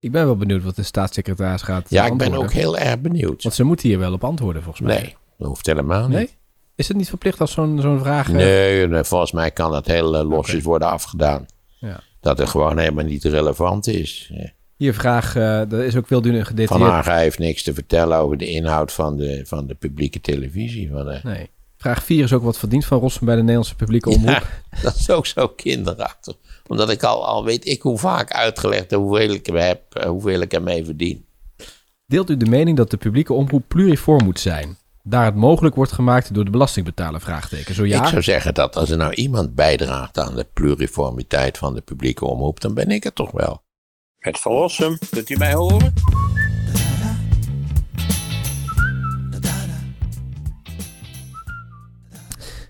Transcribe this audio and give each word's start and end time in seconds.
Ik 0.00 0.12
ben 0.12 0.24
wel 0.24 0.36
benieuwd 0.36 0.62
wat 0.62 0.76
de 0.76 0.82
staatssecretaris 0.82 1.62
gaat 1.62 1.90
Ja, 1.90 2.06
ik 2.06 2.16
ben 2.16 2.34
ook 2.34 2.52
heel 2.52 2.78
erg 2.78 3.00
benieuwd. 3.00 3.42
Want 3.42 3.54
ze 3.54 3.64
moeten 3.64 3.88
hier 3.88 3.98
wel 3.98 4.12
op 4.12 4.24
antwoorden, 4.24 4.62
volgens 4.62 4.86
mij. 4.86 5.00
Nee, 5.00 5.16
dat 5.38 5.48
hoeft 5.48 5.66
helemaal 5.66 6.08
niet. 6.08 6.16
Nee? 6.16 6.28
Is 6.74 6.88
het 6.88 6.96
niet 6.96 7.08
verplicht 7.08 7.40
als 7.40 7.52
zo'n 7.52 7.80
zo'n 7.80 7.98
vraag... 7.98 8.28
eh, 8.28 8.34
Nee, 8.34 8.86
nee, 8.86 9.04
volgens 9.04 9.32
mij 9.32 9.50
kan 9.50 9.70
dat 9.70 9.86
heel 9.86 10.16
eh, 10.16 10.28
losjes 10.28 10.62
worden 10.62 10.88
afgedaan. 10.88 11.46
Ja. 11.78 12.00
Dat 12.20 12.38
het 12.38 12.48
gewoon 12.48 12.78
helemaal 12.78 13.04
niet 13.04 13.24
relevant 13.24 13.86
is. 13.86 14.30
Eh, 14.34 14.48
Hier 14.76 14.94
vraag, 14.94 15.32
dat 15.68 15.72
is 15.72 15.96
ook 15.96 16.06
veel 16.06 16.20
dunner 16.20 16.40
Van 16.44 16.50
gedetailleerd. 16.50 16.90
Haga 16.90 17.16
heeft 17.16 17.38
niks 17.38 17.62
te 17.62 17.74
vertellen 17.74 18.18
over 18.18 18.36
de 18.36 18.46
inhoud 18.48 18.92
van 18.92 19.16
de, 19.16 19.42
van 19.46 19.66
de 19.66 19.74
publieke 19.74 20.20
televisie. 20.20 20.90
Van 20.90 21.04
de, 21.04 21.20
Nee. 21.22 21.50
Vraag 21.76 22.04
4 22.04 22.24
is 22.24 22.32
ook 22.32 22.42
wat 22.42 22.58
verdiend 22.58 22.84
van 22.84 22.98
Rossum 22.98 23.26
bij 23.26 23.34
de 23.34 23.40
Nederlandse 23.40 23.76
publieke 23.76 24.08
omroep. 24.10 24.46
Ja, 24.70 24.80
dat 24.82 24.94
is 24.94 25.10
ook 25.10 25.26
zo 25.26 25.48
kinderachtig. 25.48 26.34
Omdat 26.70 26.90
ik 26.90 27.02
al, 27.02 27.26
al 27.26 27.44
weet 27.44 27.66
ik 27.66 27.82
hoe 27.82 27.98
vaak 27.98 28.32
uitgelegd 28.32 28.92
hoeveel 28.92 29.30
ik, 29.30 29.46
hem 29.46 29.56
heb, 29.56 29.94
eh, 29.94 30.08
hoeveel 30.08 30.40
ik 30.40 30.52
ermee 30.52 30.84
verdien. 30.84 31.26
Deelt 32.06 32.30
u 32.30 32.36
de 32.36 32.46
mening 32.46 32.76
dat 32.76 32.90
de 32.90 32.96
publieke 32.96 33.32
omroep 33.32 33.64
pluriform 33.68 34.24
moet 34.24 34.40
zijn? 34.40 34.78
Daar 35.02 35.24
het 35.24 35.34
mogelijk 35.34 35.74
wordt 35.74 35.92
gemaakt 35.92 36.34
door 36.34 36.44
de 36.44 36.50
belastingbetaler? 36.50 37.20
Vraagteken. 37.20 37.74
Zo 37.74 37.86
ja? 37.86 38.02
Ik 38.02 38.08
zou 38.08 38.22
zeggen 38.22 38.54
dat 38.54 38.76
als 38.76 38.90
er 38.90 38.96
nou 38.96 39.14
iemand 39.14 39.54
bijdraagt 39.54 40.18
aan 40.18 40.34
de 40.34 40.46
pluriformiteit 40.52 41.58
van 41.58 41.74
de 41.74 41.80
publieke 41.80 42.24
omroep, 42.24 42.60
dan 42.60 42.74
ben 42.74 42.90
ik 42.90 43.04
het 43.04 43.14
toch 43.14 43.30
wel. 43.30 43.62
Het 44.18 44.38
Verlossum, 44.38 44.98
kunt 45.10 45.30
u 45.30 45.36
mij 45.36 45.54
horen? 45.54 45.92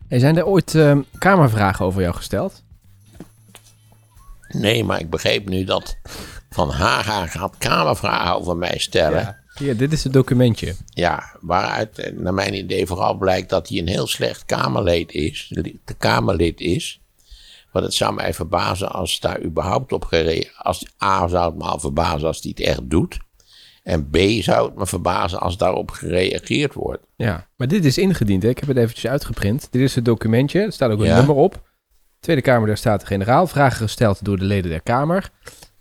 Hey, 0.08 0.18
zijn 0.18 0.36
er 0.36 0.46
ooit 0.46 0.74
eh, 0.74 0.98
kamervragen 1.18 1.84
over 1.84 2.02
jou 2.02 2.14
gesteld? 2.14 2.59
Nee, 4.52 4.84
maar 4.84 5.00
ik 5.00 5.10
begreep 5.10 5.48
nu 5.48 5.64
dat 5.64 5.96
Van 6.50 6.70
Haga 6.70 7.26
gaat 7.26 7.58
kamervragen 7.58 8.34
over 8.34 8.56
mij 8.56 8.78
stellen. 8.78 9.36
Hier, 9.58 9.76
dit 9.76 9.92
is 9.92 10.04
het 10.04 10.12
documentje. 10.12 10.74
Ja, 10.86 11.36
waaruit 11.40 11.98
eh, 11.98 12.12
naar 12.12 12.34
mijn 12.34 12.54
idee 12.54 12.86
vooral 12.86 13.14
blijkt 13.14 13.50
dat 13.50 13.68
hij 13.68 13.78
een 13.78 13.88
heel 13.88 14.06
slecht 14.06 14.44
Kamerlid 14.44 15.12
is. 15.12 15.46
De 15.84 15.94
Kamerlid 15.98 16.60
is. 16.60 17.00
Want 17.72 17.84
het 17.84 17.94
zou 17.94 18.14
mij 18.14 18.34
verbazen 18.34 18.90
als 18.92 19.20
daar 19.20 19.42
überhaupt 19.42 19.92
op 19.92 20.04
gereageerd... 20.04 20.54
Als, 20.56 20.86
A 21.02 21.28
zou 21.28 21.44
het 21.50 21.58
me 21.58 21.64
al 21.64 21.78
verbazen 21.80 22.26
als 22.26 22.40
hij 22.42 22.52
het 22.56 22.66
echt 22.66 22.90
doet. 22.90 23.18
En 23.82 24.10
B 24.10 24.16
zou 24.40 24.66
het 24.68 24.76
me 24.78 24.86
verbazen 24.86 25.40
als 25.40 25.56
daarop 25.56 25.90
gereageerd 25.90 26.74
wordt. 26.74 27.02
Ja, 27.16 27.46
maar 27.56 27.68
dit 27.68 27.84
is 27.84 27.98
ingediend. 27.98 28.42
Hè? 28.42 28.48
Ik 28.48 28.58
heb 28.58 28.68
het 28.68 28.76
eventjes 28.76 29.10
uitgeprint. 29.10 29.68
Dit 29.70 29.82
is 29.82 29.94
het 29.94 30.04
documentje. 30.04 30.60
Er 30.60 30.72
staat 30.72 30.90
ook 30.90 31.00
een 31.00 31.06
Ja. 31.06 31.16
nummer 31.16 31.34
op. 31.36 31.68
Tweede 32.20 32.42
Kamer 32.42 32.66
der 32.66 32.76
Staten-Generaal. 32.76 33.46
Vragen 33.46 33.76
gesteld 33.76 34.24
door 34.24 34.38
de 34.38 34.44
leden 34.44 34.70
der 34.70 34.80
Kamer. 34.80 35.30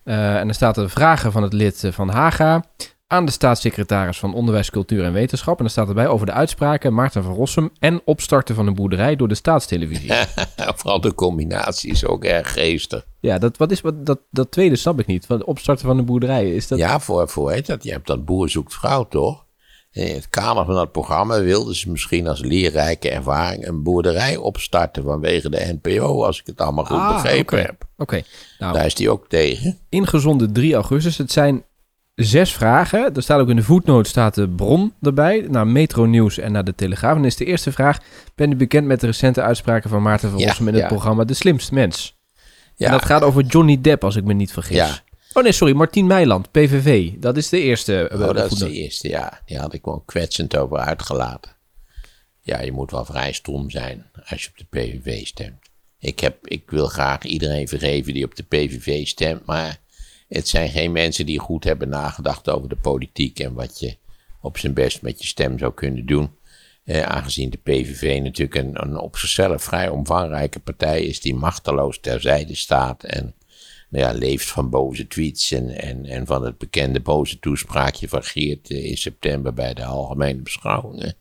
Eh, 0.04 0.40
en 0.40 0.48
er 0.48 0.54
staat 0.54 0.78
er 0.78 0.90
vragen 0.90 1.32
van 1.32 1.44
het 1.44 1.54
lid 1.54 1.84
eh, 1.84 1.92
van 1.92 2.10
Haga 2.10 2.64
aan 3.08 3.26
de 3.26 3.32
staatssecretaris 3.32 4.20
van 4.20 4.34
Onderwijs, 4.34 4.70
Cultuur 4.70 5.04
en 5.04 5.14
Wetenschap. 5.14 5.60
En 5.60 5.66
er 5.66 5.72
staat 5.72 5.88
erbij 5.88 6.08
over 6.08 6.26
de 6.26 6.32
uitspraken 6.32 6.94
Maarten 6.94 7.24
van 7.24 7.34
Rossum 7.34 7.70
en 7.80 8.02
opstarten 8.06 8.56
van 8.56 8.68
een 8.68 8.74
boerderij 8.74 9.16
door 9.16 9.28
de 9.28 9.36
staatstelevisie. 9.36 10.12
Vooral 10.76 11.02
de 11.02 11.14
combinatie 11.14 11.92
is 11.92 12.06
ook 12.06 12.24
erg 12.24 12.54
geestig. 12.54 13.06
Ja, 13.20 13.38
dat, 13.38 13.58
wat 13.58 13.72
is, 13.72 13.82
wat, 13.82 14.06
dat, 14.06 14.20
dat 14.32 14.52
tweede 14.52 14.76
snap 14.76 15.00
ik 15.00 15.06
niet. 15.06 15.28
Wat 15.28 15.44
opstarten 15.44 15.86
van 15.86 15.98
een 15.98 16.06
boerderij, 16.06 16.56
is 16.56 16.68
dat... 16.68 16.80
Ja, 16.80 17.00
voor, 17.00 17.30
voor 17.30 17.52
heet 17.52 17.66
dat. 17.66 17.84
Je 17.84 17.92
hebt 17.92 18.08
dat 18.08 18.26
Boer 18.26 18.50
zoekt 18.50 18.74
vrouw, 18.74 19.08
toch? 19.08 19.46
In 19.92 20.14
het 20.16 20.30
kader 20.30 20.66
van 20.66 20.76
dat 20.76 20.92
programma 20.92 21.42
wilden 21.42 21.76
ze 21.76 21.90
misschien 21.90 22.28
als 22.28 22.40
leerrijke 22.42 23.10
ervaring 23.10 23.68
een 23.68 23.84
boerderij 23.84 24.36
opstarten 24.38 25.04
vanwege 25.04 25.50
de 25.50 25.78
NPO, 25.82 26.24
als 26.26 26.40
ik 26.40 26.46
het 26.46 26.62
allemaal 26.62 26.86
goed 26.86 26.98
Ah, 26.98 27.22
begrepen 27.22 27.62
heb. 27.62 27.84
Oké, 27.98 28.22
nou, 28.60 28.74
Daar 28.74 28.86
is 28.86 28.98
hij 28.98 29.10
ook 29.10 29.30
tegen. 29.30 29.78
ingezonden 29.90 30.54
3 30.54 30.74
augustus. 30.74 31.18
Het 31.18 31.32
zijn 31.32 31.64
zes 32.16 32.54
vragen. 32.54 33.16
Er 33.16 33.22
staat 33.22 33.40
ook 33.40 33.50
in 33.50 33.56
de 33.56 33.64
voetnoot 33.64 34.08
staat 34.08 34.36
de 34.36 34.50
bron 34.50 34.94
erbij. 35.02 35.46
Naar 35.50 35.68
Metro 35.68 36.06
Nieuws 36.06 36.38
en 36.38 36.52
naar 36.52 36.64
de 36.64 36.76
Telegraaf. 36.76 37.16
En 37.16 37.26
is 37.26 37.36
de 37.36 37.46
eerste 37.46 37.72
vraag. 37.72 37.98
Ben 38.36 38.52
u 38.52 38.56
bekend 38.56 38.86
met 38.88 39.00
de 39.00 39.06
recente 39.06 39.42
uitspraken 39.42 39.90
van 39.90 40.02
Maarten 40.02 40.30
van 40.30 40.40
Ja, 40.40 40.48
Rossum 40.48 40.68
in 40.68 40.74
het 40.74 40.82
ja. 40.82 40.88
programma 40.88 41.24
De 41.24 41.34
Slimst 41.34 41.72
Mens? 41.72 42.18
Ja, 42.76 42.86
En 42.86 42.92
dat 42.92 43.06
gaat 43.06 43.22
over 43.22 43.44
Johnny 43.44 43.82
Depp, 43.82 44.04
als 44.04 44.16
ik 44.16 44.24
me 44.24 44.34
niet 44.34 44.52
vergis. 44.52 44.76
Ja. 44.78 45.00
Oh 45.40 45.46
nee, 45.46 45.54
sorry. 45.54 45.74
Martien 45.74 46.08
Meiland, 46.08 46.52
PVV. 46.52 47.12
Dat 47.12 47.38
is 47.38 47.50
de 47.50 47.62
eerste. 47.62 48.08
eh, 48.08 48.20
oh, 48.20 48.34
dat 48.34 48.52
is 48.52 48.58
de 48.58 48.72
eerste, 48.72 49.10
ja. 49.10 49.42
Die 49.46 49.58
had 49.58 49.74
ik 49.74 49.84
gewoon 49.84 50.06
kwetsend 50.06 50.58
over 50.58 50.78
uitgelaten. 50.78 51.52
Ja, 52.42 52.62
je 52.62 52.72
moet 52.72 52.92
wel 52.92 53.06
vrij 53.06 53.32
stom 53.32 53.70
zijn 53.70 54.06
als 54.26 54.44
je 54.44 54.50
op 54.50 54.58
de 54.58 54.66
PVV 54.70 55.26
stemt. 55.26 55.70
Ik, 56.00 56.20
heb, 56.20 56.48
ik 56.48 56.70
wil 56.70 56.88
graag 56.88 57.24
iedereen 57.24 57.68
vergeven 57.68 58.14
die 58.14 58.26
op 58.26 58.36
de 58.36 58.44
PVV 58.44 59.08
stemt, 59.08 59.46
maar 59.46 59.80
het 60.28 60.48
zijn 60.48 60.70
geen 60.70 60.92
mensen 60.92 61.26
die 61.26 61.40
goed 61.40 61.64
hebben 61.64 61.90
nagedacht 61.90 62.50
over 62.50 62.70
de 62.70 62.76
politiek 62.76 63.40
en 63.40 63.54
wat 63.54 63.80
je 63.80 63.98
op 64.42 64.58
zijn 64.58 64.74
best 64.74 65.02
met 65.02 65.22
je 65.22 65.28
stem 65.28 65.60
zou 65.60 65.74
kunnen 65.74 66.06
doen. 66.06 66.30
Eh, 66.84 67.02
aangezien 67.02 67.50
de 67.50 67.58
PVV 67.58 68.20
natuurlijk 68.24 68.56
een, 68.56 68.82
een 68.84 68.98
op 68.98 69.18
zichzelf 69.18 69.64
vrij 69.64 69.90
omvangrijke 69.90 70.60
partij 70.60 71.02
is 71.02 71.22
die 71.22 71.36
machteloos 71.36 72.00
terzijde 72.00 72.56
staat 72.56 73.04
en 73.04 73.34
nou 73.90 74.18
leeft 74.18 74.50
van 74.50 74.70
boze 74.70 75.08
tweets 75.08 75.52
en, 75.52 75.70
en, 75.70 76.06
en 76.06 76.26
van 76.26 76.46
het 76.46 76.58
bekende 76.58 77.00
boze 77.00 77.40
toespraakje 77.40 78.08
van 78.08 78.24
Geert 78.24 78.70
eh, 78.70 78.86
in 78.86 78.98
september 78.98 79.54
bij 79.54 79.74
de 79.74 79.86
algemene 79.86 80.42
beschouwingen. 80.42 81.14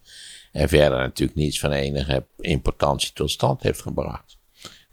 En 0.52 0.68
verder 0.68 0.98
natuurlijk 0.98 1.38
niets 1.38 1.60
van 1.60 1.72
enige 1.72 2.26
importantie 2.36 3.12
tot 3.12 3.30
stand 3.30 3.62
heeft 3.62 3.82
gebracht. 3.82 4.38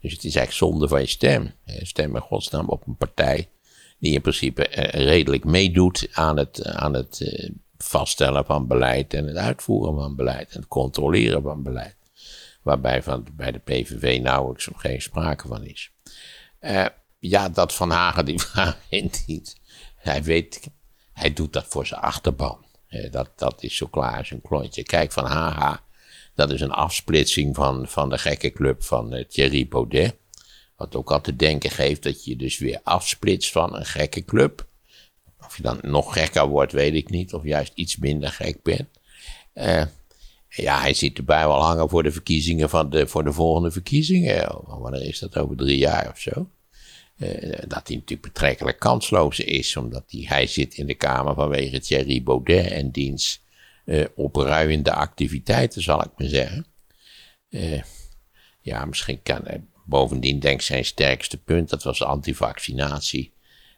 Dus 0.00 0.12
het 0.12 0.24
is 0.24 0.36
eigenlijk 0.36 0.52
zonde 0.52 0.88
van 0.88 1.00
je 1.00 1.06
stem. 1.06 1.52
Stem 1.64 2.14
in 2.14 2.20
godsnaam 2.20 2.68
op 2.68 2.86
een 2.86 2.96
partij 2.96 3.48
die 3.98 4.14
in 4.14 4.20
principe 4.20 4.68
eh, 4.68 5.04
redelijk 5.04 5.44
meedoet 5.44 6.08
aan 6.12 6.36
het, 6.36 6.64
aan 6.64 6.94
het 6.94 7.20
eh, 7.20 7.50
vaststellen 7.78 8.44
van 8.44 8.66
beleid 8.66 9.14
en 9.14 9.26
het 9.26 9.36
uitvoeren 9.36 9.94
van 9.94 10.16
beleid 10.16 10.50
en 10.50 10.60
het 10.60 10.68
controleren 10.68 11.42
van 11.42 11.62
beleid. 11.62 11.96
Waarbij 12.62 13.02
van, 13.02 13.26
bij 13.32 13.52
de 13.52 13.58
PVV 13.58 14.20
nauwelijks 14.22 14.68
of 14.68 14.76
geen 14.76 15.02
sprake 15.02 15.48
van 15.48 15.64
is. 15.64 15.92
Eh, 16.58 16.86
ja, 17.28 17.48
dat 17.48 17.74
Van 17.74 17.90
Hagen 17.90 18.24
die 18.24 18.40
indient. 18.88 19.56
Hij 19.96 20.22
weet, 20.22 20.60
hij 21.12 21.32
doet 21.32 21.52
dat 21.52 21.66
voor 21.68 21.86
zijn 21.86 22.00
achterban. 22.00 22.64
Dat, 23.10 23.30
dat 23.36 23.62
is 23.62 23.76
zo 23.76 23.86
klaar 23.86 24.18
als 24.18 24.30
een 24.30 24.40
klontje. 24.40 24.82
Kijk, 24.82 25.12
Van 25.12 25.24
Haga, 25.24 25.80
dat 26.34 26.50
is 26.50 26.60
een 26.60 26.70
afsplitsing 26.70 27.54
van, 27.54 27.88
van 27.88 28.08
de 28.08 28.18
gekke 28.18 28.50
club 28.50 28.82
van 28.82 29.12
eh, 29.12 29.24
Thierry 29.24 29.68
Baudet. 29.68 30.16
Wat 30.76 30.96
ook 30.96 31.12
al 31.12 31.20
te 31.20 31.36
denken 31.36 31.70
geeft 31.70 32.02
dat 32.02 32.24
je 32.24 32.36
dus 32.36 32.58
weer 32.58 32.80
afsplitst 32.82 33.52
van 33.52 33.76
een 33.76 33.86
gekke 33.86 34.24
club. 34.24 34.66
Of 35.40 35.56
je 35.56 35.62
dan 35.62 35.78
nog 35.82 36.12
gekker 36.12 36.46
wordt, 36.46 36.72
weet 36.72 36.94
ik 36.94 37.10
niet. 37.10 37.34
Of 37.34 37.44
juist 37.44 37.72
iets 37.74 37.96
minder 37.96 38.30
gek 38.30 38.62
bent. 38.62 38.88
Eh, 39.52 39.84
ja, 40.48 40.80
hij 40.80 40.94
zit 40.94 41.18
erbij 41.18 41.46
wel 41.46 41.62
hangen 41.62 41.88
voor 41.88 42.02
de 42.02 42.12
verkiezingen 42.12 42.70
van 42.70 42.90
de, 42.90 43.06
voor 43.06 43.24
de 43.24 43.32
volgende 43.32 43.70
verkiezingen. 43.70 44.60
Wanneer 44.64 45.02
is 45.02 45.18
dat? 45.18 45.36
Over 45.36 45.56
drie 45.56 45.78
jaar 45.78 46.10
of 46.10 46.18
zo? 46.18 46.48
Eh, 47.16 47.52
dat 47.66 47.88
hij 47.88 47.96
natuurlijk 47.96 48.22
betrekkelijk 48.22 48.78
kansloos 48.78 49.40
is, 49.40 49.76
omdat 49.76 50.04
hij, 50.08 50.24
hij 50.28 50.46
zit 50.46 50.74
in 50.74 50.86
de 50.86 50.94
Kamer 50.94 51.34
vanwege 51.34 51.80
Thierry 51.80 52.22
Baudet 52.22 52.70
en 52.70 52.90
diens 52.90 53.42
eh, 53.84 54.04
opruiende 54.14 54.92
activiteiten, 54.92 55.82
zal 55.82 56.02
ik 56.02 56.10
maar 56.16 56.28
zeggen. 56.28 56.66
Eh, 57.48 57.82
ja, 58.60 58.84
misschien 58.84 59.22
kan 59.22 59.40
hij 59.44 59.64
bovendien, 59.84 60.40
denk 60.40 60.54
ik, 60.60 60.66
zijn 60.66 60.84
sterkste 60.84 61.36
punt, 61.36 61.70
dat 61.70 61.82
was 61.82 62.02
antivaccinatie. 62.02 63.32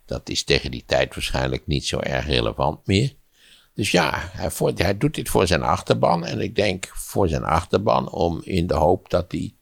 Dat 0.06 0.28
is 0.28 0.44
tegen 0.44 0.70
die 0.70 0.84
tijd 0.86 1.14
waarschijnlijk 1.14 1.66
niet 1.66 1.86
zo 1.86 1.98
erg 1.98 2.26
relevant 2.26 2.86
meer. 2.86 3.14
Dus 3.74 3.90
ja, 3.90 4.30
hij, 4.32 4.50
voor- 4.50 4.98
doet 4.98 5.14
dit 5.14 5.28
voor 5.28 5.46
zijn 5.46 5.62
achterban. 5.62 6.26
En 6.26 6.40
ik 6.40 6.54
denk 6.54 6.90
voor 6.94 7.28
zijn 7.28 7.44
achterban 7.44 8.10
om 8.10 8.40
in 8.44 8.66
de 8.66 8.74
hoop 8.74 9.10
dat 9.10 9.32
hij, 9.32 9.54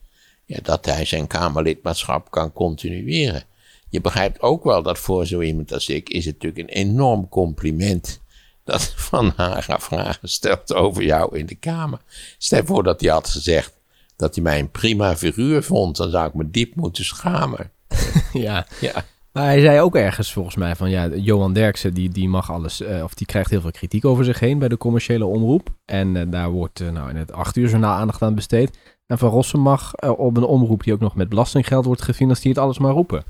ja, 0.44 0.58
dat 0.62 0.84
hij 0.84 1.04
zijn 1.04 1.26
Kamerlidmaatschap 1.26 2.30
kan 2.30 2.52
continueren. 2.52 3.42
Je 3.88 4.00
begrijpt 4.00 4.40
ook 4.40 4.64
wel 4.64 4.82
dat 4.82 4.98
voor 4.98 5.26
zo 5.26 5.40
iemand 5.40 5.72
als 5.72 5.88
ik 5.88 6.08
is 6.08 6.24
het 6.24 6.34
natuurlijk 6.34 6.70
een 6.70 6.76
enorm 6.76 7.28
compliment 7.28 8.20
dat 8.64 8.82
Van 9.08 9.32
Haga 9.36 9.78
vragen 9.78 10.28
stelt 10.28 10.74
over 10.74 11.02
jou 11.02 11.38
in 11.38 11.46
de 11.46 11.54
Kamer. 11.54 12.00
Stel 12.38 12.64
voor 12.64 12.82
dat 12.82 13.00
hij 13.00 13.10
had 13.10 13.28
gezegd 13.28 13.74
dat 14.16 14.34
hij 14.34 14.44
mij 14.44 14.58
een 14.58 14.70
prima 14.70 15.16
figuur 15.16 15.62
vond, 15.62 15.96
dan 15.96 16.10
zou 16.10 16.28
ik 16.28 16.34
me 16.34 16.50
diep 16.50 16.74
moeten 16.74 17.04
schamen. 17.04 17.70
ja. 18.32 18.66
Ja. 18.80 19.04
Maar 19.36 19.44
hij 19.44 19.60
zei 19.60 19.80
ook 19.80 19.96
ergens 19.96 20.32
volgens 20.32 20.56
mij 20.56 20.76
van 20.76 20.90
ja, 20.90 21.08
Johan 21.08 21.52
Derksen 21.52 21.94
die, 21.94 22.08
die 22.08 22.28
mag 22.28 22.50
alles, 22.50 22.80
eh, 22.80 23.02
of 23.02 23.14
die 23.14 23.26
krijgt 23.26 23.50
heel 23.50 23.60
veel 23.60 23.70
kritiek 23.70 24.04
over 24.04 24.24
zich 24.24 24.40
heen 24.40 24.58
bij 24.58 24.68
de 24.68 24.76
commerciële 24.76 25.24
omroep. 25.24 25.68
En 25.84 26.16
eh, 26.16 26.22
daar 26.30 26.50
wordt 26.50 26.80
eh, 26.80 26.88
nou 26.88 27.10
in 27.10 27.16
het 27.16 27.32
acht 27.32 27.56
uur 27.56 27.68
journaal 27.68 27.98
aandacht 27.98 28.22
aan 28.22 28.34
besteed. 28.34 28.78
En 29.06 29.18
Van 29.18 29.30
Rossum 29.30 29.60
mag 29.60 29.94
op 30.00 30.36
een 30.36 30.44
omroep 30.44 30.84
die 30.84 30.92
ook 30.92 31.00
nog 31.00 31.14
met 31.14 31.28
belastinggeld 31.28 31.84
wordt 31.84 32.02
gefinancierd 32.02 32.58
alles 32.58 32.78
maar 32.78 32.92
roepen. 32.92 33.24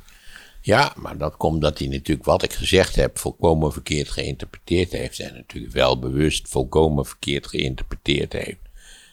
Ja, 0.66 0.92
maar 0.96 1.18
dat 1.18 1.36
komt 1.36 1.60
dat 1.60 1.78
hij 1.78 1.88
natuurlijk 1.88 2.26
wat 2.26 2.42
ik 2.42 2.52
gezegd 2.52 2.96
heb 2.96 3.18
volkomen 3.18 3.72
verkeerd 3.72 4.08
geïnterpreteerd 4.08 4.92
heeft. 4.92 5.18
En 5.18 5.34
natuurlijk 5.34 5.72
wel 5.72 5.98
bewust 5.98 6.48
volkomen 6.48 7.06
verkeerd 7.06 7.46
geïnterpreteerd 7.46 8.32
heeft. 8.32 8.58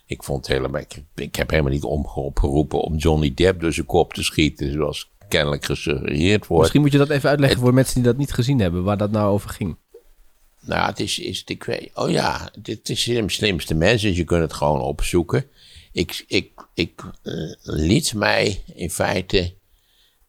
Ik 0.06 0.24
vond 0.24 0.48
helemaal, 0.48 0.82
ik, 0.82 1.04
ik 1.16 1.36
heb 1.36 1.50
helemaal 1.50 1.72
niet 1.72 1.84
opgeroepen 1.84 2.80
om 2.80 2.96
Johnny 2.96 3.34
Depp 3.34 3.62
door 3.62 3.74
zijn 3.74 3.86
kop 3.86 4.14
te 4.14 4.24
schieten. 4.24 4.72
Zoals 4.72 5.12
kennelijk 5.28 5.66
gesuggereerd 5.66 6.48
wordt. 6.48 6.62
Misschien 6.62 6.82
moet 6.82 6.92
je 6.92 6.98
dat 6.98 7.10
even 7.10 7.30
uitleggen 7.30 7.60
voor 7.60 7.74
mensen 7.74 7.96
die 7.96 8.04
dat 8.04 8.18
niet 8.18 8.34
gezien 8.34 8.60
hebben, 8.60 8.84
waar 8.84 8.98
dat 8.98 9.12
nou 9.12 9.32
over 9.32 9.50
ging. 9.50 9.78
Nou, 10.60 10.90
het 10.90 11.00
is, 11.00 11.20
is 11.20 11.44
ik 11.44 11.64
weet, 11.64 11.90
oh 11.94 12.10
ja, 12.10 12.52
dit 12.62 12.90
is 12.90 13.04
de 13.04 13.30
slimste 13.30 13.74
mensen, 13.74 14.08
dus 14.08 14.18
je 14.18 14.24
kunt 14.24 14.42
het 14.42 14.54
gewoon 14.54 14.82
opzoeken. 14.82 15.46
Ik, 15.92 16.24
ik, 16.28 16.52
ik 16.74 17.02
eh, 17.24 17.34
liet 17.62 18.14
mij 18.14 18.64
in 18.74 18.90
feite 18.90 19.54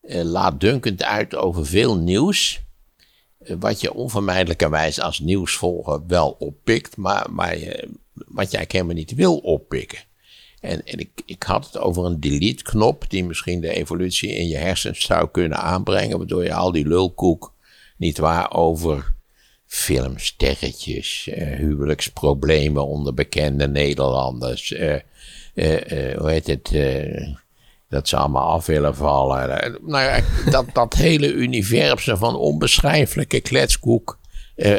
laatdunkend 0.09 1.03
uit 1.03 1.35
over 1.35 1.67
veel 1.67 1.97
nieuws. 1.97 2.63
eh, 3.39 3.57
wat 3.59 3.81
je 3.81 3.95
onvermijdelijkerwijs 3.95 5.01
als 5.01 5.19
nieuwsvolger 5.19 6.07
wel 6.07 6.37
oppikt, 6.39 6.97
maar, 6.97 7.27
maar 7.31 7.57
wat 8.13 8.51
jij 8.51 8.65
helemaal 8.69 8.95
niet 8.95 9.15
wil 9.15 9.37
oppikken. 9.37 9.99
En, 10.61 10.87
en 10.87 10.99
ik, 10.99 11.11
ik 11.27 11.43
had 11.43 11.65
het 11.67 11.79
over 11.79 12.05
een 12.05 12.21
delete-knop 12.21 13.05
die 13.11 13.25
misschien 13.25 13.61
de 13.61 13.75
evolutie 13.75 14.31
in 14.35 14.49
je 14.49 14.57
hersens 14.57 15.01
zou 15.05 15.29
kunnen 15.31 15.59
aanbrengen, 15.59 16.19
waardoor 16.19 16.45
je 16.45 16.55
al 16.55 16.73
die 16.73 16.87
lulkoek 16.89 17.53
niet 17.97 18.19
waar 18.19 18.53
over 18.53 19.13
filmsterretjes, 19.67 21.29
eh, 21.29 21.57
huwelijksproblemen 21.57 22.87
onder 22.87 23.15
bekende 23.15 23.69
Nederlanders, 23.69 24.73
eh, 24.73 24.95
eh, 25.55 26.11
eh, 26.13 26.19
hoe 26.19 26.31
heet 26.31 26.47
het, 26.47 26.73
eh, 26.73 27.35
dat 27.95 28.09
ze 28.09 28.17
allemaal 28.17 28.51
af 28.51 28.67
willen 28.67 28.95
vallen. 28.97 29.79
Nou 29.83 30.05
ja, 30.05 30.21
dat, 30.51 30.67
dat 30.73 30.95
hele 30.95 31.33
universum 31.33 32.17
van 32.17 32.37
onbeschrijfelijke 32.37 33.41
kletskoek, 33.41 34.19
eh, 34.57 34.75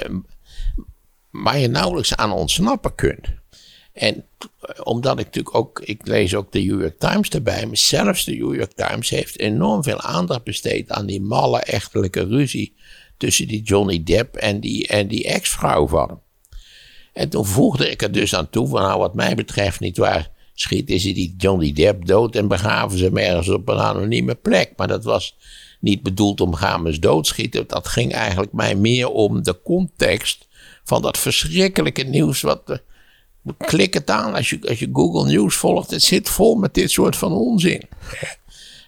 waar 1.31 1.59
je 1.59 1.67
nauwelijks 1.67 2.15
aan 2.15 2.31
ontsnappen 2.31 2.95
kunt. 2.95 3.27
En 3.94 4.25
omdat 4.83 5.19
ik 5.19 5.25
natuurlijk 5.25 5.56
ook, 5.56 5.79
ik 5.79 6.07
lees 6.07 6.35
ook 6.35 6.51
de 6.51 6.59
New 6.59 6.81
York 6.81 7.00
Times 7.00 7.29
erbij, 7.29 7.67
zelfs 7.71 8.25
de 8.25 8.35
New 8.35 8.56
York 8.56 8.73
Times 8.73 9.09
heeft 9.09 9.39
enorm 9.39 9.83
veel 9.83 10.01
aandacht 10.01 10.44
besteed 10.44 10.91
aan 10.91 11.06
die 11.06 11.21
malle 11.21 11.59
echtelijke 11.59 12.25
ruzie 12.25 12.75
tussen 13.17 13.47
die 13.47 13.62
Johnny 13.62 14.03
Depp 14.03 14.35
en 14.35 14.59
die, 14.59 14.88
en 14.88 15.07
die 15.07 15.25
ex-vrouw 15.25 15.88
van 15.88 16.07
hem. 16.07 16.19
En 17.13 17.29
toen 17.29 17.45
voegde 17.45 17.91
ik 17.91 18.01
er 18.01 18.12
dus 18.12 18.35
aan 18.35 18.50
toe 18.50 18.67
van, 18.67 18.81
nou 18.81 19.00
wat 19.00 19.15
mij 19.15 19.35
betreft 19.35 19.79
niet 19.79 19.97
waar, 19.97 20.29
schieten 20.56 21.00
ze 21.00 21.12
die 21.12 21.36
Johnny 21.38 21.74
Depp 21.74 22.06
dood 22.06 22.36
en 22.36 22.48
begraven 22.48 22.98
ze 22.98 23.04
hem 23.04 23.18
ergens 23.18 23.50
op 23.50 23.69
een 23.69 23.80
anonieme 23.80 24.36
plek. 24.36 24.72
Maar 24.75 24.88
dat 24.88 25.04
was 25.04 25.36
niet 25.80 26.04
bedoeld 26.04 26.42
om 26.42 26.54
gaan 26.54 26.88
eens 26.88 27.00
doodschieten. 27.00 27.68
Dat 27.68 27.88
ging 27.88 28.13
eigenlijk 28.13 28.54
mij 28.54 28.75
meer 28.75 29.10
om 29.10 29.44
de 29.44 29.62
context 29.63 30.48
van 30.84 31.02
dat 31.02 31.18
verschrikkelijke 31.18 32.04
nieuws 32.04 32.42
wat... 32.42 32.62
eh, 32.66 32.78
Klik 33.57 33.94
het 33.94 34.10
aan 34.10 34.34
als 34.34 34.50
je, 34.50 34.60
als 34.68 34.80
je 34.80 34.90
Google 34.94 35.31
News 35.31 35.56
volgt. 35.56 35.92
Het 35.92 36.04
zit 36.04 36.30
vol 36.30 36.56
met 36.56 36.74
dit 36.74 36.92
soort 36.92 37.16
van 37.16 37.34
onzin. 37.34 37.81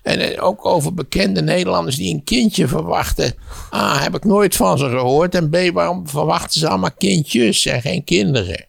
En 0.03 0.19
eh, 0.19 0.43
ook 0.43 0.65
over 0.65 0.93
bekende 0.93 1.41
Nederlanders 1.41 1.95
die 1.95 2.13
een 2.13 2.23
kindje 2.23 2.67
verwachten. 2.67 3.33
A, 3.73 3.99
heb 3.99 4.15
ik 4.15 4.23
nooit 4.23 4.55
van 4.55 4.77
ze 4.77 4.89
gehoord. 4.89 5.35
En 5.35 5.49
B, 5.49 5.57
waarom 5.73 6.07
verwachten 6.07 6.59
ze 6.59 6.67
allemaal 6.67 6.91
kindjes 6.97 7.65
en 7.65 7.81
geen 7.81 8.03
kinderen? 8.03 8.65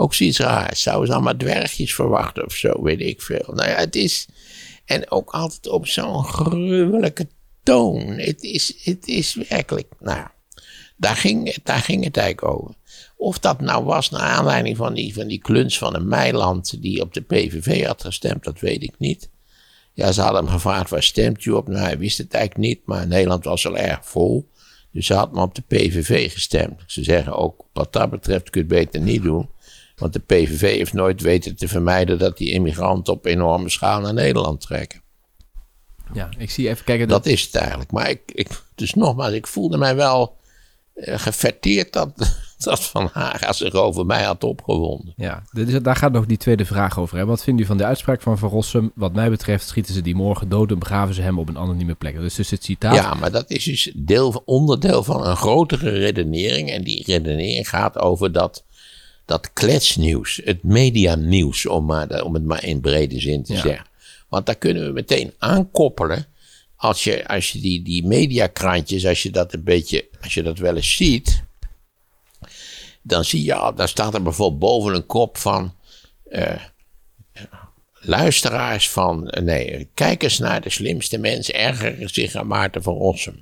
Ook 0.00 0.14
zoiets 0.14 0.38
raars. 0.38 0.82
Zouden 0.82 1.06
ze 1.06 1.12
allemaal 1.12 1.36
dwergjes 1.36 1.94
verwachten 1.94 2.44
of 2.44 2.54
zo, 2.54 2.82
weet 2.82 3.00
ik 3.00 3.22
veel. 3.22 3.52
Nou 3.54 3.68
ja, 3.68 3.76
het 3.76 3.96
is... 3.96 4.28
En 4.84 5.10
ook 5.10 5.30
altijd 5.30 5.68
op 5.68 5.86
zo'n 5.86 6.24
gruwelijke 6.24 7.28
toon. 7.62 8.06
Het 8.06 8.42
is, 8.42 8.80
het 8.82 9.08
is 9.08 9.34
werkelijk... 9.48 9.92
Nou 9.98 10.26
daar 11.00 11.16
ging, 11.16 11.56
daar 11.62 11.78
ging 11.80 12.04
het 12.04 12.16
eigenlijk 12.16 12.54
over. 12.54 12.74
Of 13.16 13.38
dat 13.38 13.60
nou 13.60 13.84
was 13.84 14.10
naar 14.10 14.20
aanleiding 14.20 14.76
van 14.76 14.94
die, 14.94 15.14
van 15.14 15.26
die 15.26 15.38
kluns 15.38 15.78
van 15.78 15.94
een 15.94 16.08
Meiland 16.08 16.82
die 16.82 17.00
op 17.00 17.14
de 17.14 17.20
PVV 17.20 17.86
had 17.86 18.02
gestemd, 18.02 18.44
dat 18.44 18.60
weet 18.60 18.82
ik 18.82 18.94
niet. 18.98 19.30
Ja, 19.92 20.12
ze 20.12 20.20
hadden 20.20 20.42
hem 20.42 20.52
gevraagd 20.52 20.90
waar 20.90 21.02
stemt 21.02 21.44
u 21.44 21.50
op? 21.50 21.68
Nou, 21.68 21.80
hij 21.80 21.98
wist 21.98 22.18
het 22.18 22.34
eigenlijk 22.34 22.68
niet, 22.68 22.86
maar 22.86 23.06
Nederland 23.06 23.44
was 23.44 23.66
al 23.66 23.76
erg 23.76 24.00
vol. 24.02 24.50
Dus 24.92 25.06
ze 25.06 25.14
had 25.14 25.32
me 25.32 25.40
op 25.40 25.54
de 25.54 25.62
PVV 25.62 26.32
gestemd. 26.32 26.82
Ze 26.86 27.04
zeggen 27.04 27.36
ook, 27.36 27.64
wat 27.72 27.92
dat 27.92 28.10
betreft 28.10 28.50
kun 28.50 28.66
je 28.66 28.74
het 28.74 28.84
beter 28.84 29.00
niet 29.00 29.22
doen. 29.22 29.48
Want 30.00 30.12
de 30.12 30.18
PVV 30.18 30.76
heeft 30.76 30.92
nooit 30.92 31.20
weten 31.20 31.56
te 31.56 31.68
vermijden 31.68 32.18
dat 32.18 32.36
die 32.36 32.52
immigranten 32.52 33.12
op 33.12 33.26
enorme 33.26 33.68
schaal 33.68 34.00
naar 34.00 34.14
Nederland 34.14 34.60
trekken. 34.60 35.02
Ja, 36.12 36.28
ik 36.38 36.50
zie 36.50 36.68
even 36.68 36.84
kijken. 36.84 37.08
Dat 37.08 37.26
is 37.26 37.42
het 37.42 37.54
eigenlijk. 37.54 37.92
Maar 37.92 38.10
ik, 38.10 38.20
ik, 38.26 38.48
dus 38.74 38.94
nogmaals, 38.94 39.32
ik 39.32 39.46
voelde 39.46 39.76
mij 39.76 39.96
wel 39.96 40.36
eh, 40.94 41.18
gefetteerd 41.18 41.92
dat, 41.92 42.12
dat 42.58 42.80
Van 42.80 43.08
Haga 43.12 43.52
zich 43.52 43.72
over 43.72 44.06
mij 44.06 44.22
had 44.22 44.44
opgewonden. 44.44 45.12
Ja, 45.16 45.42
dit 45.52 45.68
is, 45.68 45.82
daar 45.82 45.96
gaat 45.96 46.12
nog 46.12 46.26
die 46.26 46.36
tweede 46.36 46.64
vraag 46.64 46.98
over. 46.98 47.18
Hè. 47.18 47.26
Wat 47.26 47.42
vindt 47.42 47.60
u 47.60 47.64
van 47.64 47.76
de 47.76 47.84
uitspraak 47.84 48.22
van 48.22 48.38
Van 48.38 48.48
Rossum? 48.48 48.92
Wat 48.94 49.12
mij 49.12 49.30
betreft 49.30 49.68
schieten 49.68 49.94
ze 49.94 50.02
die 50.02 50.14
morgen 50.14 50.48
dood 50.48 50.70
en 50.70 50.78
begraven 50.78 51.14
ze 51.14 51.22
hem 51.22 51.38
op 51.38 51.48
een 51.48 51.58
anonieme 51.58 51.94
plek. 51.94 52.18
Dus, 52.18 52.34
dus 52.34 52.50
het 52.50 52.64
citaat. 52.64 52.94
Ja, 52.94 53.14
maar 53.14 53.30
dat 53.30 53.50
is 53.50 53.64
dus 53.64 53.92
deel, 53.96 54.42
onderdeel 54.44 55.04
van 55.04 55.26
een 55.26 55.36
grotere 55.36 55.90
redenering. 55.90 56.70
En 56.70 56.84
die 56.84 57.04
redenering 57.06 57.68
gaat 57.68 57.98
over 57.98 58.32
dat, 58.32 58.64
dat 59.30 59.52
kletsnieuws, 59.52 60.40
het 60.44 60.62
medianieuws, 60.62 61.66
om, 61.66 61.84
maar, 61.84 62.22
om 62.22 62.34
het 62.34 62.44
maar 62.44 62.64
in 62.64 62.80
brede 62.80 63.20
zin 63.20 63.42
te 63.42 63.52
Ja. 63.52 63.60
zeggen. 63.60 63.86
Want 64.28 64.46
daar 64.46 64.54
kunnen 64.56 64.86
we 64.86 64.92
meteen 64.92 65.32
aankoppelen. 65.38 66.26
Als 66.76 67.04
je, 67.04 67.28
als 67.28 67.50
je 67.52 67.60
die, 67.60 67.82
die 67.82 68.06
mediakrantjes, 68.06 69.06
als 69.06 69.22
je 69.22 69.30
dat 69.30 69.52
een 69.52 69.64
beetje, 69.64 70.08
als 70.22 70.34
je 70.34 70.42
dat 70.42 70.58
wel 70.58 70.76
eens 70.76 70.96
ziet. 70.96 71.42
Dan 73.02 73.24
zie 73.24 73.44
je, 73.44 73.54
al- 73.54 73.74
daar 73.74 73.88
staat 73.88 74.14
er 74.14 74.22
bijvoorbeeld 74.22 74.60
boven 74.60 74.94
een 74.94 75.06
kop 75.06 75.38
van. 75.38 75.74
eh, 76.30 76.54
luisteraars 78.00 78.90
van, 78.90 79.28
eh, 79.30 79.42
nee, 79.42 79.88
kijkers 79.94 80.38
naar 80.38 80.60
de 80.60 80.70
slimste 80.70 81.18
mens 81.18 81.50
ergeren 81.50 82.08
zich 82.08 82.34
aan 82.34 82.46
Maarten 82.46 82.82
van 82.82 82.94
Rossum. 82.94 83.38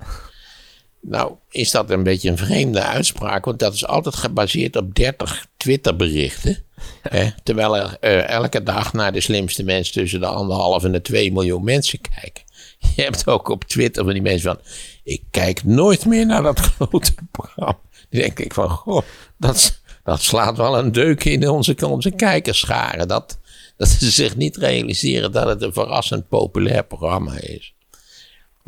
Nou, 1.01 1.33
is 1.49 1.71
dat 1.71 1.89
een 1.89 2.03
beetje 2.03 2.29
een 2.29 2.37
vreemde 2.37 2.81
uitspraak, 2.81 3.45
want 3.45 3.59
dat 3.59 3.73
is 3.73 3.85
altijd 3.85 4.15
gebaseerd 4.15 4.75
op 4.75 4.95
30 4.95 5.47
Twitterberichten. 5.57 6.63
Hè, 7.01 7.29
terwijl 7.43 7.77
er 7.77 7.97
eh, 7.99 8.29
elke 8.29 8.63
dag 8.63 8.93
naar 8.93 9.11
de 9.11 9.21
slimste 9.21 9.63
mens 9.63 9.91
tussen 9.91 10.19
de 10.19 10.25
anderhalf 10.25 10.83
en 10.83 10.91
de 10.91 11.01
2 11.01 11.31
miljoen 11.31 11.63
mensen 11.63 11.99
kijken. 12.01 12.43
Je 12.95 13.01
hebt 13.01 13.27
ook 13.27 13.47
op 13.47 13.63
Twitter 13.63 14.03
van 14.03 14.13
die 14.13 14.21
mensen 14.21 14.51
van, 14.51 14.73
ik 15.03 15.23
kijk 15.31 15.63
nooit 15.63 16.05
meer 16.05 16.25
naar 16.25 16.43
dat 16.43 16.59
grote 16.79 17.13
programma. 17.31 17.77
Dan 18.09 18.21
denk 18.21 18.39
ik 18.39 18.53
van, 18.53 18.69
goh, 18.69 19.01
dat, 19.37 19.81
dat 20.03 20.21
slaat 20.21 20.57
wel 20.57 20.77
een 20.77 20.91
deuk 20.91 21.23
in 21.23 21.49
onze, 21.49 21.75
onze 21.87 22.11
kijkerscharen. 22.11 23.07
Dat, 23.07 23.39
dat 23.77 23.87
ze 23.87 24.11
zich 24.11 24.35
niet 24.35 24.57
realiseren 24.57 25.31
dat 25.31 25.47
het 25.47 25.61
een 25.61 25.73
verrassend 25.73 26.27
populair 26.27 26.83
programma 26.83 27.39
is. 27.39 27.73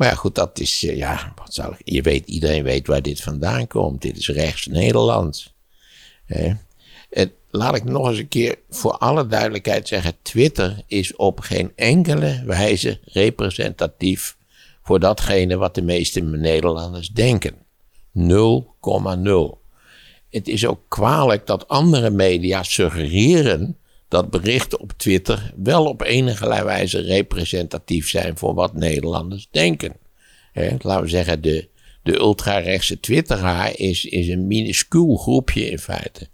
Maar 0.02 0.10
ja, 0.10 0.16
goed, 0.16 0.34
dat 0.34 0.58
is, 0.58 0.84
eh, 0.84 0.96
ja, 0.96 1.32
wat 1.34 1.76
je 1.84 2.02
weet, 2.02 2.26
iedereen 2.28 2.62
weet 2.62 2.86
waar 2.86 3.02
dit 3.02 3.20
vandaan 3.20 3.66
komt. 3.66 4.02
Dit 4.02 4.16
is 4.16 4.28
rechts 4.28 4.66
Nederland. 4.66 5.52
En 7.10 7.32
laat 7.50 7.76
ik 7.76 7.84
nog 7.84 8.08
eens 8.08 8.18
een 8.18 8.28
keer 8.28 8.58
voor 8.70 8.92
alle 8.92 9.26
duidelijkheid 9.26 9.88
zeggen: 9.88 10.14
Twitter 10.22 10.82
is 10.86 11.16
op 11.16 11.40
geen 11.40 11.72
enkele 11.76 12.42
wijze 12.46 13.00
representatief 13.04 14.36
voor 14.82 15.00
datgene 15.00 15.56
wat 15.56 15.74
de 15.74 15.82
meeste 15.82 16.20
Nederlanders 16.20 17.08
denken. 17.08 17.54
0,0. 18.12 19.58
Het 20.30 20.48
is 20.48 20.66
ook 20.66 20.80
kwalijk 20.88 21.46
dat 21.46 21.68
andere 21.68 22.10
media 22.10 22.62
suggereren 22.62 23.78
dat 24.12 24.30
berichten 24.30 24.80
op 24.80 24.92
Twitter 24.96 25.52
wel 25.56 25.84
op 25.84 26.02
enige 26.02 26.64
wijze 26.64 27.00
representatief 27.00 28.08
zijn 28.08 28.38
voor 28.38 28.54
wat 28.54 28.74
Nederlanders 28.74 29.48
denken. 29.50 29.96
Hè, 30.52 30.76
laten 30.78 31.02
we 31.02 31.08
zeggen, 31.08 31.42
de, 31.42 31.68
de 32.02 32.18
ultrarechtse 32.18 33.00
twitteraar 33.00 33.78
is, 33.78 34.04
is 34.04 34.28
een 34.28 34.46
minuscuul 34.46 35.16
groepje 35.16 35.70
in 35.70 35.78
feite. 35.78 36.28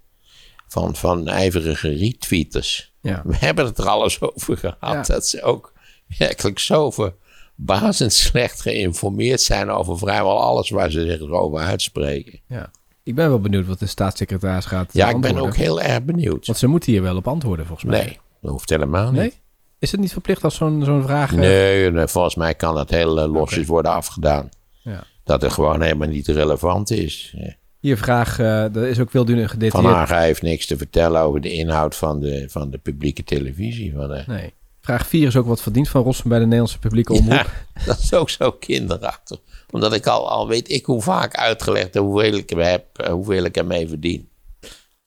Van, 0.69 0.97
van 0.97 1.29
ijverige 1.29 1.89
retweeters. 1.89 2.93
Ja. 3.01 3.23
We 3.25 3.37
hebben 3.37 3.65
het 3.65 3.79
er 3.79 3.89
alles 3.89 4.21
over 4.21 4.57
gehad. 4.57 4.79
Ja. 4.81 5.03
Dat 5.03 5.29
ze 5.29 5.43
ook 5.43 5.73
werkelijk 6.19 6.59
zo 6.59 6.91
verbazend 6.91 8.13
slecht 8.13 8.61
geïnformeerd 8.61 9.41
zijn 9.41 9.71
over 9.71 9.99
vrijwel 9.99 10.41
alles 10.41 10.71
waar 10.71 10.91
ze 10.91 11.07
zich 11.07 11.21
over 11.21 11.59
uitspreken. 11.59 12.41
Ja. 12.49 12.71
Ik 13.09 13.15
ben 13.15 13.29
wel 13.29 13.41
benieuwd 13.41 13.67
wat 13.67 13.79
de 13.79 13.87
staatssecretaris 13.87 14.65
gaat 14.65 14.93
Ja, 14.93 15.09
eh, 15.09 15.15
ik 15.15 15.21
ben 15.21 15.37
ook 15.39 15.57
heel 15.57 15.81
erg 15.81 16.03
benieuwd. 16.05 16.47
Want 16.47 16.59
ze 16.59 16.67
moeten 16.67 16.93
hier 16.93 17.03
wel 17.03 17.17
op 17.17 17.29
antwoorden, 17.29 17.67
volgens 17.67 17.91
mij. 17.91 18.05
Nee, 18.05 18.19
dat 18.41 18.51
hoeft 18.51 18.71
helemaal 18.71 19.11
niet. 19.11 19.21
Nee? 19.21 19.33
Is 19.79 19.91
het 19.93 20.01
niet 20.01 20.13
verplicht 20.13 20.45
als 20.45 20.55
zo'n 20.55 20.85
zo'n 20.85 21.03
vraag... 21.03 21.33
eh, 21.33 21.39
Nee, 21.39 21.91
nee, 21.91 22.07
volgens 22.07 22.35
mij 22.35 22.55
kan 22.55 22.75
dat 22.75 22.91
heel 22.91 23.21
eh, 23.21 23.33
losjes 23.33 23.67
worden 23.67 23.93
afgedaan. 23.93 24.49
Ja. 24.83 25.05
Dat 25.25 25.43
het 25.43 25.53
gewoon 25.53 25.83
helemaal 25.83 26.09
niet 26.09 26.27
relevant 26.27 26.91
is. 26.91 27.35
Eh, 27.39 27.53
Hier 27.81 27.97
vraag, 27.97 28.39
eh 28.39 28.65
dat 28.73 28.85
is 28.85 28.99
ook 29.01 29.13
dunner 29.13 29.39
Van 29.39 29.49
gedetailleerd. 29.49 29.95
Haga 29.95 30.21
heeft 30.21 30.43
niks 30.43 30.67
te 30.67 30.77
vertellen 30.77 31.21
over 31.21 31.41
de 31.41 31.53
inhoud 31.53 31.97
van 31.97 32.21
de, 32.21 32.47
van 32.51 32.71
de 32.71 32.79
publieke 32.79 33.25
televisie. 33.25 33.93
Van 33.95 34.23
Nee. 34.27 34.53
Vraag 34.81 35.07
4 35.07 35.27
is 35.27 35.37
ook 35.37 35.47
wat 35.47 35.63
verdient 35.63 35.89
van 35.89 36.03
Rossum 36.03 36.29
bij 36.29 36.39
de 36.39 36.45
Nederlandse 36.45 36.79
publieke 36.79 37.13
omroep. 37.13 37.33
Ja, 37.33 37.47
dat 37.87 37.99
is 37.99 38.15
ook 38.15 38.31
zo 38.31 38.51
kinderachtig. 38.53 39.39
Omdat 39.71 39.95
ik 39.95 40.07
al, 40.07 40.31
al 40.31 40.49
weet 40.49 40.71
ik 40.71 40.87
hoe 40.87 41.03
vaak 41.03 41.35
uitgelegd 41.35 41.95
heb 41.95 42.03
hoeveel 42.03 42.33
ik 42.33 42.51
hem 42.51 42.59
heb, 42.59 42.99
eh, 42.99 43.13
hoeveel 43.13 43.45
ik 43.45 43.57
ermee 43.57 43.89
verdien. 43.89 44.29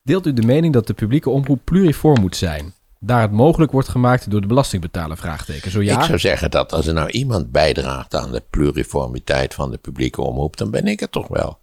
Deelt 0.03 0.25
u 0.25 0.33
de 0.33 0.45
mening 0.45 0.73
dat 0.73 0.87
de 0.87 0.93
publieke 0.93 1.29
omroep 1.29 1.61
pluriform 1.63 2.21
moet 2.21 2.35
zijn? 2.35 2.73
daar 3.03 3.21
het 3.21 3.31
mogelijk 3.31 3.71
wordt 3.71 3.87
gemaakt 3.87 4.31
door 4.31 4.41
de 4.41 4.47
belastingbetaler? 4.47 5.17
Vraagteken. 5.17 5.71
Zo 5.71 5.81
ja. 5.81 5.99
Ik 5.99 6.05
zou 6.05 6.19
zeggen 6.19 6.51
dat 6.51 6.73
als 6.73 6.87
er 6.87 6.93
nou 6.93 7.09
iemand 7.09 7.51
bijdraagt 7.51 8.15
aan 8.15 8.31
de 8.31 8.43
pluriformiteit 8.49 9.53
van 9.53 9.71
de 9.71 9.77
publieke 9.77 10.21
omroep, 10.21 10.57
dan 10.57 10.71
ben 10.71 10.87
ik 10.87 10.99
het 10.99 11.11
toch 11.11 11.27
wel. 11.27 11.59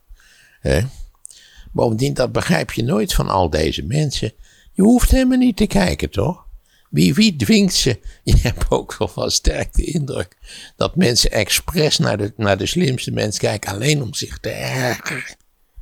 Bovendien, 1.72 2.14
dat 2.14 2.32
begrijp 2.32 2.72
je 2.72 2.82
nooit 2.82 3.14
van 3.14 3.28
al 3.28 3.50
deze 3.50 3.82
mensen. 3.82 4.32
Je 4.72 4.82
hoeft 4.82 5.10
helemaal 5.10 5.38
niet 5.38 5.56
te 5.56 5.66
kijken, 5.66 6.10
toch? 6.10 6.46
Wie, 6.90 7.14
wie 7.14 7.36
dwingt 7.36 7.74
ze? 7.74 8.00
Je 8.24 8.36
hebt 8.42 8.64
ook 8.70 8.96
wel 8.98 9.08
van 9.08 9.30
sterk 9.30 9.74
de 9.74 9.84
indruk 9.84 10.36
dat 10.76 10.96
mensen 10.96 11.30
expres 11.30 11.98
naar 11.98 12.16
de, 12.16 12.32
naar 12.36 12.58
de 12.58 12.66
slimste 12.66 13.10
mens 13.10 13.38
kijken, 13.38 13.72
alleen 13.72 14.02
om 14.02 14.14
zich 14.14 14.38
te 14.38 14.48
ergeren. 14.50 15.36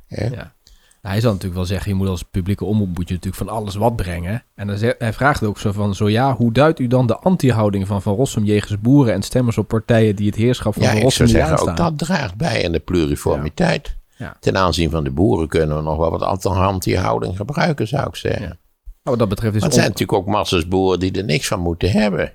Ja. 0.07 0.55
Nou, 1.01 1.15
hij 1.19 1.21
zal 1.21 1.31
natuurlijk 1.31 1.59
wel 1.59 1.65
zeggen, 1.69 1.91
je 1.91 1.97
moet 1.97 2.07
als 2.07 2.23
publieke 2.23 2.65
omroep 2.65 2.87
moet 2.97 3.07
je 3.07 3.13
natuurlijk 3.13 3.43
van 3.43 3.55
alles 3.55 3.75
wat 3.75 3.95
brengen. 3.95 4.43
En 4.55 4.67
dan 4.67 4.77
zegt- 4.77 4.99
hij 4.99 5.13
vraagt 5.13 5.43
ook 5.43 5.59
zo 5.59 5.71
van, 5.71 5.95
zo 5.95 6.09
ja, 6.09 6.35
hoe 6.35 6.51
duidt 6.51 6.79
u 6.79 6.87
dan 6.87 7.07
de 7.07 7.17
anti-houding 7.17 7.87
van 7.87 8.01
Van 8.01 8.15
Rossum 8.15 8.43
jegens 8.43 8.79
boeren 8.79 9.13
en 9.13 9.21
stemmers 9.21 9.57
op 9.57 9.67
partijen 9.67 10.15
die 10.15 10.25
het 10.27 10.35
heerschap 10.35 10.73
van 10.73 10.81
Ja, 10.83 10.87
Van 10.87 10.97
ik 10.97 11.03
Rossum 11.03 11.27
zou 11.27 11.39
niet 11.39 11.49
zeggen, 11.49 11.69
ook 11.71 11.77
dat 11.77 11.97
draagt 11.97 12.35
bij 12.35 12.65
aan 12.65 12.71
de 12.71 12.79
pluriformiteit. 12.79 13.95
Ja. 14.17 14.37
Ten 14.39 14.57
aanzien 14.57 14.89
van 14.89 15.03
de 15.03 15.11
boeren 15.11 15.47
kunnen 15.47 15.75
we 15.77 15.83
nog 15.83 15.97
wel 15.97 16.09
wat 16.17 16.45
anti-houding 16.45 17.35
gebruiken, 17.35 17.87
zou 17.87 18.07
ik 18.07 18.15
zeggen. 18.15 18.59
Nou, 19.07 19.19
wat 19.19 19.29
dat 19.29 19.29
betreft 19.29 19.55
is 19.55 19.61
Maar 19.61 19.69
het 19.69 19.79
zijn 19.79 19.91
natuurlijk 19.91 20.19
ook 20.19 20.33
massas 20.33 20.67
boeren 20.67 20.99
die 20.99 21.11
er 21.11 21.23
niks 21.23 21.47
van 21.47 21.59
moeten 21.59 21.91
hebben. 21.91 22.33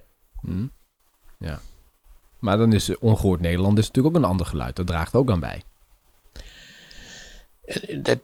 ja. 1.38 1.60
Maar 2.38 2.56
dan 2.56 2.72
is 2.72 2.98
ongehoord 2.98 3.40
Nederland 3.40 3.78
is 3.78 3.86
natuurlijk 3.86 4.16
ook 4.16 4.22
een 4.22 4.28
ander 4.28 4.46
geluid. 4.46 4.76
Dat 4.76 4.86
draagt 4.86 5.14
ook 5.14 5.30
aan 5.30 5.40
bij. 5.40 5.62
Dat, 8.02 8.18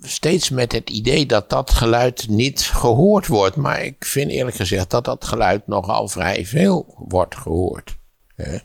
steeds 0.00 0.50
met 0.50 0.72
het 0.72 0.90
idee 0.90 1.26
dat 1.26 1.50
dat 1.50 1.70
geluid 1.70 2.28
niet 2.28 2.60
gehoord 2.62 3.26
wordt. 3.26 3.56
Maar 3.56 3.82
ik 3.84 4.04
vind 4.04 4.30
eerlijk 4.30 4.56
gezegd 4.56 4.90
dat 4.90 5.04
dat 5.04 5.24
geluid 5.24 5.66
nogal 5.66 6.08
vrij 6.08 6.46
veel 6.46 6.94
wordt 7.08 7.36
gehoord. 7.36 7.96
Hè? 8.34 8.58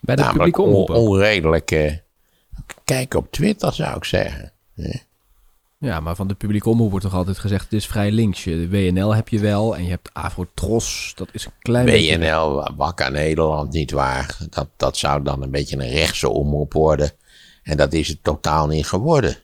Bij 0.00 0.16
de 0.16 0.22
Namelijk 0.22 0.52
publieke 0.54 0.62
omroep. 0.62 0.88
on- 0.90 0.96
ook. 0.96 1.08
onredelijk. 1.08 1.70
eh, 1.70 1.96
kijk 2.84 3.14
op 3.14 3.32
Twitter 3.32 3.72
zou 3.72 3.96
ik 3.96 4.04
zeggen. 4.04 4.52
Ja, 5.82 6.00
maar 6.00 6.16
van 6.16 6.28
de 6.28 6.34
publieke 6.34 6.68
omroep 6.68 6.90
wordt 6.90 7.04
toch 7.04 7.14
altijd 7.14 7.38
gezegd, 7.38 7.64
het 7.64 7.72
is 7.72 7.86
vrij 7.86 8.10
links. 8.10 8.44
Je- 8.44 8.68
De 8.68 8.68
WNL 8.68 9.14
heb 9.14 9.28
je 9.28 9.38
wel 9.38 9.76
en 9.76 9.84
je 9.84 9.90
hebt 9.90 10.10
Afrotros. 10.14 11.12
Dat 11.16 11.28
is 11.32 11.44
een 11.44 11.52
klein 11.58 11.84
beetje... 11.84 12.18
WNL, 12.18 12.68
Wakker 12.76 13.10
Nederland, 13.12 13.72
niet 13.72 13.90
waar. 13.90 14.36
Dat, 14.50 14.68
dat 14.76 14.96
zou 14.96 15.22
dan 15.22 15.42
een 15.42 15.50
beetje 15.50 15.76
een 15.76 15.88
rechtse 15.90 16.28
omroep 16.28 16.72
worden. 16.72 17.10
En 17.62 17.76
dat 17.76 17.92
is 17.92 18.08
het 18.08 18.22
totaal 18.24 18.66
niet 18.66 18.86
geworden. 18.86 19.36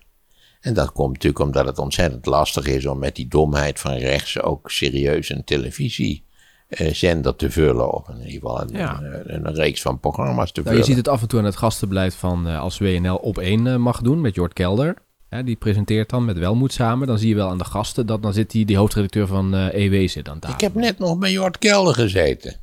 En 0.60 0.74
dat 0.74 0.92
komt 0.92 1.12
natuurlijk 1.12 1.42
omdat 1.44 1.66
het 1.66 1.78
ontzettend 1.78 2.26
lastig 2.26 2.66
is 2.66 2.86
om 2.86 2.98
met 2.98 3.16
die 3.16 3.28
domheid 3.28 3.80
van 3.80 3.92
rechts 3.92 4.40
ook 4.40 4.70
serieus 4.70 5.28
een 5.30 5.44
televisiezender 5.44 7.36
te 7.36 7.50
vullen. 7.50 7.92
Of 7.92 8.08
in 8.08 8.16
ieder 8.16 8.32
geval 8.32 8.60
een, 8.60 8.68
Ja. 8.72 9.00
een, 9.02 9.46
een 9.46 9.54
reeks 9.54 9.82
van 9.82 10.00
programma's 10.00 10.52
te 10.52 10.60
Nou, 10.60 10.76
je 10.76 10.82
vullen. 10.82 10.84
ziet 10.96 11.04
het 11.06 11.14
af 11.14 11.22
en 11.22 11.28
toe 11.28 11.38
aan 11.38 11.44
het 11.44 11.56
gastenbeleid 11.56 12.14
van 12.14 12.48
eh, 12.48 12.60
als 12.60 12.78
WNL 12.78 13.16
op 13.16 13.38
één 13.38 13.66
eh, 13.66 13.76
mag 13.76 14.00
doen 14.00 14.20
met 14.20 14.34
Jort 14.34 14.52
Kelder. 14.52 14.94
Die 15.44 15.56
presenteert 15.56 16.10
dan 16.10 16.24
met 16.24 16.38
Welmoed 16.38 16.72
samen. 16.72 17.06
Dan 17.06 17.18
zie 17.18 17.28
je 17.28 17.34
wel 17.34 17.48
aan 17.48 17.58
de 17.58 17.64
gasten 17.64 18.06
dat 18.06 18.22
dan 18.22 18.32
zit 18.32 18.50
die, 18.50 18.66
die 18.66 18.76
hoofdredacteur 18.76 19.26
van 19.26 19.54
eh 19.54 19.84
EW 19.84 20.08
zit 20.08 20.28
aan 20.28 20.38
tafel. 20.38 20.56
Ik 20.56 20.60
heb 20.60 20.74
net 20.74 20.98
nog 20.98 21.18
bij 21.18 21.32
Jort 21.32 21.58
Kelder 21.58 21.94
gezeten. 21.94 22.56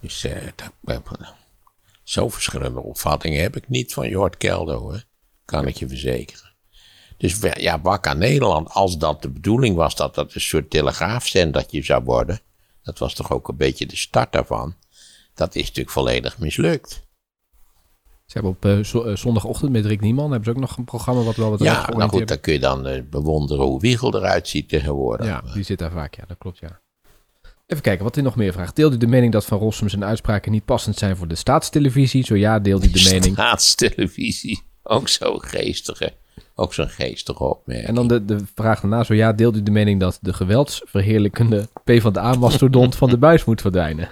Dus 0.00 0.26
zo 2.02 2.28
verschillende 2.28 2.80
opvattingen 2.80 3.42
heb 3.42 3.56
ik 3.56 3.68
niet 3.68 3.92
van 3.92 4.08
Jort 4.08 4.36
Kelder 4.36 4.76
hoor. 4.76 5.04
Kan 5.44 5.66
ik 5.66 5.76
je 5.76 5.88
verzekeren. 5.88 6.52
Dus 7.16 7.38
ja, 7.54 7.80
Wakker 7.80 8.16
Nederland, 8.16 8.70
als 8.70 8.98
dat 8.98 9.22
de 9.22 9.30
bedoeling 9.30 9.76
was 9.76 9.96
dat 9.96 10.14
dat 10.14 10.34
een 10.34 10.40
soort 10.40 10.70
telegraafzendertje 10.70 11.82
zou 11.82 12.04
worden. 12.04 12.40
Dat 12.82 12.98
was 12.98 13.14
toch 13.14 13.32
ook 13.32 13.48
een 13.48 13.56
beetje 13.56 13.86
de 13.86 13.96
start 13.96 14.32
daarvan. 14.32 14.74
Dat 15.34 15.54
is 15.54 15.62
natuurlijk 15.62 15.90
volledig 15.90 16.38
mislukt. 16.38 17.06
Ze 18.26 18.32
hebben 18.32 18.50
op 18.50 18.64
eh, 18.64 19.10
eh, 19.10 19.16
zondagochtend 19.16 19.72
met 19.72 19.86
Rick 19.86 20.00
Nieman 20.00 20.30
hebben 20.30 20.44
ze 20.44 20.50
ook 20.50 20.60
nog 20.60 20.76
een 20.76 20.84
programma 20.84 21.22
wat 21.22 21.36
wel 21.36 21.50
wat 21.50 21.58
Ja, 21.58 21.64
nou 21.64 21.76
rechtgeoriënteerd 21.76 22.20
goed, 22.20 22.28
dan 22.28 22.40
kun 22.40 22.52
je 22.52 22.58
dan 22.58 22.86
eh, 22.86 23.02
bewonderen 23.10 23.64
hoe 23.64 23.80
Wiegel 23.80 24.16
eruit 24.16 24.48
ziet 24.48 24.68
tegenwoordig. 24.68 25.26
Ja, 25.26 25.42
die 25.54 25.62
zit 25.62 25.78
daar 25.78 25.90
vaak. 25.90 26.14
Ja, 26.14 26.24
dat 26.26 26.38
klopt, 26.38 26.58
ja. 26.58 26.80
Even 27.66 27.82
kijken, 27.82 28.04
wat 28.04 28.16
u 28.16 28.20
nog 28.20 28.36
meer 28.36 28.52
vraagt. 28.52 28.76
Deelt 28.76 28.92
u 28.92 28.96
de 28.96 29.06
mening 29.06 29.32
dat 29.32 29.44
Van 29.44 29.58
Rossum 29.58 29.88
zijn 29.88 30.04
uitspraken 30.04 30.52
niet 30.52 30.64
passend 30.64 30.96
zijn 30.96 31.16
voor 31.16 31.28
de 31.28 31.34
staatstelevisie? 31.34 32.24
Zo 32.24 32.36
ja, 32.36 32.58
deelt 32.58 32.84
u 32.84 32.90
de 32.90 33.08
mening... 33.10 33.32
Staatstelevisie, 33.32 34.62
ook 34.82 35.08
zo 35.08 35.38
geestige, 35.38 36.12
ook 36.54 36.74
zo'n 36.74 36.88
geestige 36.88 37.44
opmerking. 37.44 37.88
En 37.88 37.94
dan 37.94 38.08
de, 38.08 38.24
de 38.24 38.38
vraag 38.54 38.80
daarna, 38.80 39.04
zo 39.04 39.14
ja, 39.14 39.32
deelt 39.32 39.56
u 39.56 39.62
de 39.62 39.70
mening 39.70 40.00
dat 40.00 40.18
de 40.20 40.32
geweldsverheerlijkende 40.32 41.68
PvdA-mastodont 41.84 42.96
van 42.96 43.10
de 43.10 43.18
buis 43.18 43.44
moet 43.44 43.60
verdwijnen? 43.60 44.08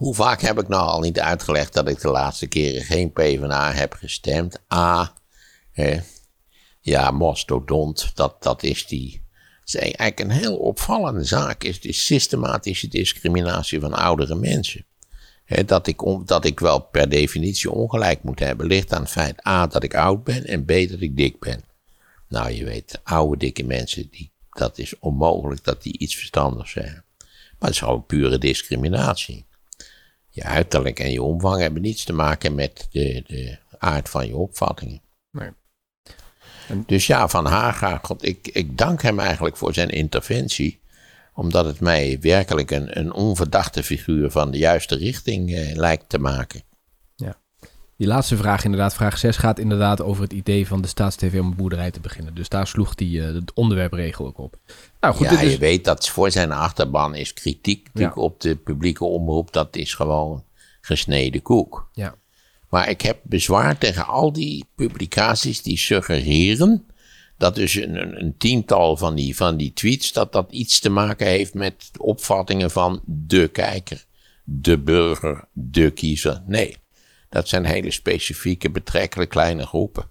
Hoe 0.00 0.14
vaak 0.14 0.40
heb 0.40 0.58
ik 0.58 0.68
nou 0.68 0.86
al 0.86 1.00
niet 1.00 1.20
uitgelegd 1.20 1.72
dat 1.72 1.88
ik 1.88 2.00
de 2.00 2.08
laatste 2.08 2.46
keren 2.46 2.82
geen 2.82 3.12
PvdA 3.12 3.72
heb 3.72 3.92
gestemd? 3.92 4.62
A, 4.74 5.14
ja, 6.80 7.10
mastodont, 7.10 8.10
dat, 8.14 8.42
dat 8.42 8.62
is 8.62 8.86
die... 8.86 9.22
Is 9.64 9.74
eigenlijk 9.74 10.20
een 10.20 10.30
heel 10.30 10.56
opvallende 10.56 11.24
zaak, 11.24 11.64
is 11.64 11.80
de 11.80 11.92
systematische 11.92 12.88
discriminatie 12.88 13.80
van 13.80 13.92
oudere 13.92 14.34
mensen. 14.34 14.86
Dat, 15.66 15.86
ik 15.86 16.00
dat 16.24 16.44
ik 16.44 16.60
wel 16.60 16.80
per 16.80 17.08
definitie 17.08 17.70
ongelijk 17.70 18.22
moet 18.22 18.38
hebben, 18.38 18.66
ligt 18.66 18.92
aan 18.92 19.02
het 19.02 19.10
feit 19.10 19.46
A, 19.46 19.66
dat 19.66 19.82
ik 19.82 19.94
oud 19.94 20.24
ben 20.24 20.46
en 20.46 20.64
B, 20.64 20.68
dat 20.68 21.00
ik 21.00 21.16
dik 21.16 21.38
ben. 21.38 21.64
Nou, 22.28 22.50
je 22.50 22.64
weet, 22.64 23.00
oude 23.02 23.36
dikke 23.36 23.64
mensen, 23.64 24.08
die, 24.10 24.32
dat 24.50 24.78
is 24.78 24.98
onmogelijk 24.98 25.64
dat 25.64 25.82
die 25.82 25.98
iets 25.98 26.16
verstandigs 26.16 26.72
zeggen. 26.72 27.04
Maar 27.58 27.68
het 27.68 27.70
is 27.70 27.78
gewoon 27.78 28.06
pure 28.06 28.38
discriminatie. 28.38 29.48
Je 30.30 30.42
uiterlijk 30.42 30.98
en 30.98 31.12
je 31.12 31.22
omvang 31.22 31.60
hebben 31.60 31.82
niets 31.82 32.04
te 32.04 32.12
maken 32.12 32.54
met 32.54 32.88
de, 32.90 33.22
de 33.26 33.58
aard 33.78 34.08
van 34.08 34.26
je 34.26 34.36
opvattingen. 34.36 35.00
Nee. 35.30 35.50
Dus 36.86 37.06
ja, 37.06 37.28
Van 37.28 37.46
Haga, 37.46 37.98
God, 38.02 38.24
ik, 38.24 38.48
ik 38.48 38.78
dank 38.78 39.02
hem 39.02 39.18
eigenlijk 39.18 39.56
voor 39.56 39.74
zijn 39.74 39.88
interventie. 39.88 40.80
Omdat 41.34 41.64
het 41.64 41.80
mij 41.80 42.18
werkelijk 42.20 42.70
een, 42.70 42.98
een 42.98 43.12
onverdachte 43.12 43.82
figuur 43.82 44.30
van 44.30 44.50
de 44.50 44.58
juiste 44.58 44.96
richting 44.96 45.54
eh, 45.54 45.76
lijkt 45.76 46.08
te 46.08 46.18
maken. 46.18 46.62
Die 48.00 48.08
laatste 48.08 48.36
vraag, 48.36 48.64
inderdaad, 48.64 48.94
vraag 48.94 49.18
6, 49.18 49.36
gaat 49.36 49.58
inderdaad 49.58 50.02
over 50.02 50.22
het 50.22 50.32
idee 50.32 50.66
van 50.66 50.82
de 50.82 50.88
staatstv 50.88 51.36
om 51.40 51.46
een 51.46 51.56
boerderij 51.56 51.90
te 51.90 52.00
beginnen. 52.00 52.34
Dus 52.34 52.48
daar 52.48 52.66
sloeg 52.66 52.94
die 52.94 53.20
eh, 53.22 53.34
het 53.34 53.52
onderwerpregel 53.52 54.26
ook 54.26 54.38
op. 54.38 54.56
Nou 55.00 55.14
goed, 55.14 55.24
ja, 55.24 55.30
dit 55.30 55.40
is... 55.40 55.52
je 55.52 55.58
weet 55.58 55.84
dat 55.84 56.08
voor 56.08 56.30
zijn 56.30 56.52
achterban 56.52 57.14
is 57.14 57.32
kritiek 57.32 57.88
op 58.14 58.40
de 58.40 58.56
publieke 58.56 59.04
omroep. 59.04 59.52
Dat 59.52 59.76
is 59.76 59.94
gewoon 59.94 60.44
gesneden 60.80 61.42
koek. 61.42 61.88
Ja. 61.92 62.14
Maar 62.68 62.88
ik 62.88 63.00
heb 63.00 63.18
bezwaar 63.22 63.78
tegen 63.78 64.06
al 64.06 64.32
die 64.32 64.64
publicaties 64.74 65.62
die 65.62 65.78
suggereren 65.78 66.86
dat 67.36 67.54
dus 67.54 67.74
een, 67.74 68.20
een, 68.20 68.34
tiental 68.38 68.96
van 68.96 69.14
die, 69.14 69.36
van 69.36 69.56
die 69.56 69.72
tweets, 69.72 70.12
dat 70.12 70.32
dat 70.32 70.52
iets 70.52 70.80
te 70.80 70.90
maken 70.90 71.26
heeft 71.26 71.54
met 71.54 71.90
opvattingen 71.98 72.70
van 72.70 73.00
de 73.04 73.48
kijker, 73.48 74.04
de 74.44 74.78
burger, 74.78 75.44
de 75.52 75.90
kiezer. 75.90 76.42
Nee, 76.46 76.76
dat 77.30 77.48
zijn 77.48 77.64
hele 77.64 77.90
specifieke, 77.90 78.70
betrekkelijk 78.70 79.30
kleine 79.30 79.66
groepen. 79.66 80.10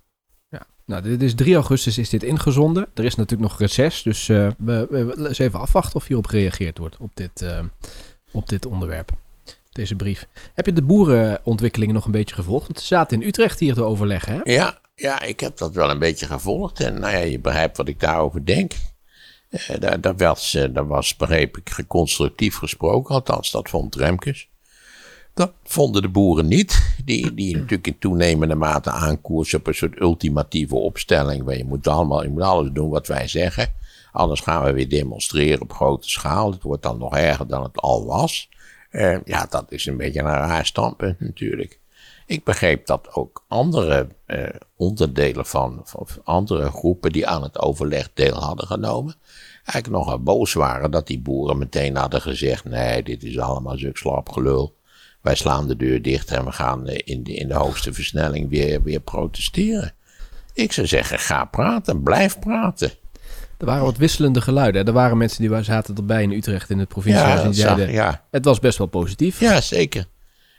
Ja. 0.50 0.66
Nou, 0.86 1.02
dit 1.02 1.22
is 1.22 1.36
3 1.36 1.56
augustus 1.56 1.98
is 1.98 2.10
dit 2.10 2.24
ingezonden. 2.24 2.88
Er 2.94 3.06
is 3.06 3.16
natuurlijk 3.16 3.50
nog 3.50 3.60
reces, 3.60 4.02
dus 4.02 4.30
eh, 4.30 4.48
we, 4.58 4.88
we, 4.90 5.28
eens 5.28 5.40
even 5.40 5.60
afwachten 5.60 5.96
of 5.96 6.08
hierop 6.08 6.28
gereageerd 6.28 6.78
wordt 6.78 6.98
op 6.98 7.12
dit, 7.14 7.42
eh, 7.42 7.60
op 8.32 8.50
dit 8.50 8.66
onderwerp. 8.66 9.12
Deze 9.72 9.96
brief. 9.96 10.28
Heb 10.54 10.66
je 10.66 10.74
de 10.74 10.82
boerenontwikkelingen 10.82 11.96
nog 11.96 12.06
een 12.06 12.12
beetje 12.12 12.36
gevolgd? 12.36 12.68
Want 12.68 12.80
ze 12.80 12.86
zaten 12.86 13.22
in 13.22 13.28
Utrecht 13.28 13.60
hier 13.60 13.74
te 13.74 13.84
overleggen, 13.84 14.34
hè? 14.34 14.52
Ja, 14.52 14.80
ja, 14.96 15.22
ik 15.22 15.40
heb 15.40 15.58
dat 15.58 15.74
wel 15.74 15.90
een 15.90 16.00
beetje 16.00 16.26
gevolgd. 16.26 16.80
En 16.80 17.00
nou 17.00 17.14
ja, 17.14 17.20
je 17.20 17.40
begrijpt 17.40 17.78
wat 17.78 17.88
ik 17.88 18.00
daarover 18.00 18.46
denk. 18.46 18.72
Eh, 19.50 19.80
daar, 19.80 20.02
daar, 20.02 20.16
was, 20.16 20.52
daar 20.72 20.88
was, 20.88 21.16
begreep 21.16 21.58
ik, 21.58 21.84
constructief 21.88 22.56
gesproken. 22.56 23.16
Althans, 23.16 23.52
dat 23.52 23.70
vond 23.70 23.96
Remkes. 23.96 24.50
Dat 25.40 25.54
vonden 25.64 26.02
de 26.02 26.10
boeren 26.10 26.48
niet. 26.48 26.96
Die, 27.06 27.34
die 27.34 27.54
natuurlijk 27.54 27.88
in 27.88 28.00
toenemende 28.00 28.56
mate 28.56 28.92
aankoersen 28.92 29.60
op 29.60 29.68
een 29.68 29.76
soort 29.76 30.00
ultimatieve 30.00 30.76
opstelling. 30.76 31.44
Waar 31.44 31.58
je 31.58 31.66
moet, 31.66 31.88
allemaal, 31.88 32.24
je 32.24 32.30
moet 32.30 32.42
alles 32.42 32.70
doen 32.74 32.90
wat 32.90 33.08
wij 33.08 33.28
zeggen. 33.28 33.74
Anders 34.12 34.40
gaan 34.40 34.64
we 34.64 34.72
weer 34.72 34.90
demonstreren 34.90 35.62
op 35.62 35.74
grote 35.74 36.10
schaal. 36.10 36.52
Het 36.52 36.64
wordt 36.64 36.84
dan 36.84 36.98
nog 36.98 37.18
erger 37.18 37.48
dan 37.48 37.64
het 37.64 37.78
al 37.78 38.06
was. 38.06 38.50
Eh, 38.90 39.18
ja, 39.26 39.46
dat 39.50 39.72
is 39.72 39.86
een 39.86 39.98
beetje 39.98 40.20
een 40.20 40.26
raar 40.26 40.66
standpunt 40.66 41.20
natuurlijk. 41.20 41.80
Ik 42.26 42.44
begreep 42.44 42.86
dat 42.86 43.14
ook 43.14 43.44
andere 43.48 44.08
eh, 44.26 44.44
onderdelen 44.76 45.46
van, 45.46 45.82
van 45.84 46.08
andere 46.24 46.72
groepen 46.72 47.12
die 47.12 47.28
aan 47.28 47.44
het 47.44 47.60
overleg 47.60 48.10
deel 48.14 48.36
hadden 48.36 48.68
genomen, 48.68 49.16
eigenlijk 49.66 49.90
nogal 49.90 50.24
boos 50.24 50.54
waren 50.54 50.92
dat 50.92 51.08
die 51.08 51.20
boeren 51.20 51.58
meteen 51.58 51.96
hadden 51.96 52.22
gezegd: 52.22 52.66
nee, 52.66 53.04
dit 53.04 53.24
is 53.24 53.40
allemaal 53.40 53.78
zulk 53.78 53.98
slap 53.98 54.30
gelul. 54.30 54.78
Wij 55.22 55.36
slaan 55.36 55.68
de 55.68 55.76
deur 55.76 56.02
dicht 56.02 56.32
en 56.32 56.46
we 56.46 56.52
gaan 56.52 56.88
eh, 56.88 57.00
in 57.04 57.24
de, 57.24 57.34
in 57.34 57.48
de 57.48 57.54
hoogste 57.54 57.94
versnelling 57.94 58.50
weer, 58.50 58.84
weer 58.84 59.00
protesteren. 59.00 59.94
Ik 60.54 60.72
zou 60.72 60.88
zeggen, 60.88 61.20
ga 61.20 61.46
praten, 61.46 62.04
blijf 62.04 62.40
praten. 62.40 62.92
Er 63.58 63.66
waren 63.66 63.84
wat 63.84 63.98
wisselende 63.98 64.42
geluiden. 64.42 64.86
Er 64.86 64.94
waren 64.94 65.18
mensen 65.18 65.48
die 65.50 65.64
zaten 65.64 65.96
erbij 65.96 66.24
in 66.24 66.32
Utrecht 66.32 66.70
in 66.70 66.80
het 66.80 66.88
provinciehuis. 66.88 67.58
Ja, 67.58 67.76
zag, 67.78 68.22
het 68.32 68.46
was 68.46 68.60
best 68.60 68.78
wel 68.78 68.88
positief. 68.88 69.40
ja, 69.40 69.62
zeker. 69.62 70.06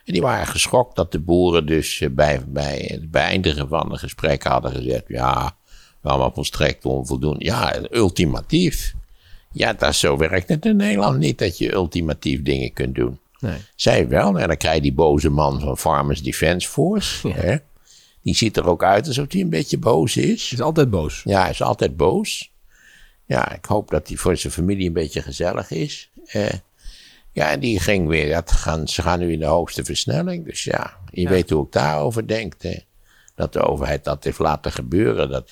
En 0.05 0.12
die 0.12 0.23
waren 0.23 0.47
geschokt 0.47 0.97
dat 0.97 1.12
de 1.12 1.19
boeren 1.19 1.67
dus 1.67 2.00
eh, 2.00 2.09
bij, 2.11 2.43
bij 2.47 2.85
het 2.87 3.11
beëindigen 3.11 3.69
van 3.69 3.88
de 3.88 3.99
gesprekken 3.99 4.50
hadden 4.50 4.73
gezegd: 4.73 5.05
ja, 5.07 5.57
allemaal 6.02 6.33
volstrekt 6.33 6.85
onvoldoende. 6.85 7.45
Ja, 7.45 7.75
ultimatief. 7.90 8.95
Ja, 9.52 9.73
dat 9.73 9.95
zo 9.95 10.17
werkt 10.17 10.49
het 10.49 10.67
in 10.67 10.76
Nederland 10.76 11.19
niet 11.19 11.38
dat 11.38 11.59
je 11.59 11.73
ultimatief 11.73 12.43
dingen 12.43 12.73
kunt 12.73 12.95
doen. 12.95 13.19
Nee. 13.40 13.59
Zij 13.75 14.09
wel, 14.09 14.38
en 14.38 14.49
dan 14.49 14.56
krijg 14.56 14.75
je 14.75 14.80
die 14.80 14.92
boze 14.92 15.30
man 15.30 15.61
van 15.61 15.78
Farmers 15.78 16.23
Defence 16.23 16.68
Force. 16.68 17.28
Ja. 17.28 17.35
Hè? 17.35 17.56
Die 18.23 18.35
ziet 18.35 18.56
er 18.56 18.68
ook 18.68 18.82
uit 18.82 19.06
alsof 19.06 19.32
hij 19.32 19.40
een 19.40 19.50
beetje 19.50 19.78
boos 19.78 20.16
is. 20.16 20.52
Is 20.52 20.61
altijd 20.61 20.90
boos. 20.90 21.23
Ja, 21.25 21.40
hij 21.40 21.50
is 21.50 21.62
altijd 21.62 21.97
boos. 21.97 22.52
Ja, 23.25 23.52
ik 23.52 23.64
hoop 23.64 23.90
dat 23.90 24.09
hij 24.09 24.16
voor 24.16 24.37
zijn 24.37 24.52
familie 24.52 24.87
een 24.87 24.92
beetje 24.92 25.23
gezellig 25.23 25.70
is. 25.70 26.11
Eh, 26.26 26.52
ja, 27.32 27.50
en 27.50 27.61
die 27.61 27.80
ging 27.80 28.09
weer. 28.09 28.35
Dat 28.35 28.52
gaan, 28.52 28.88
ze 28.88 29.02
gaan 29.02 29.18
nu 29.18 29.32
in 29.32 29.38
de 29.38 29.47
hoogste 29.47 29.85
versnelling. 29.85 30.44
Dus 30.44 30.64
ja, 30.64 30.97
je 31.11 31.28
weet 31.28 31.50
hoe 31.50 31.64
ik 31.64 31.73
daarover 31.73 32.26
denk. 32.26 32.54
Hè? 32.59 32.78
Dat 33.35 33.52
de 33.52 33.61
overheid 33.61 34.04
dat 34.04 34.25
heeft 34.25 34.38
laten 34.38 34.73
gebeuren. 34.73 35.30
Dat, 35.30 35.50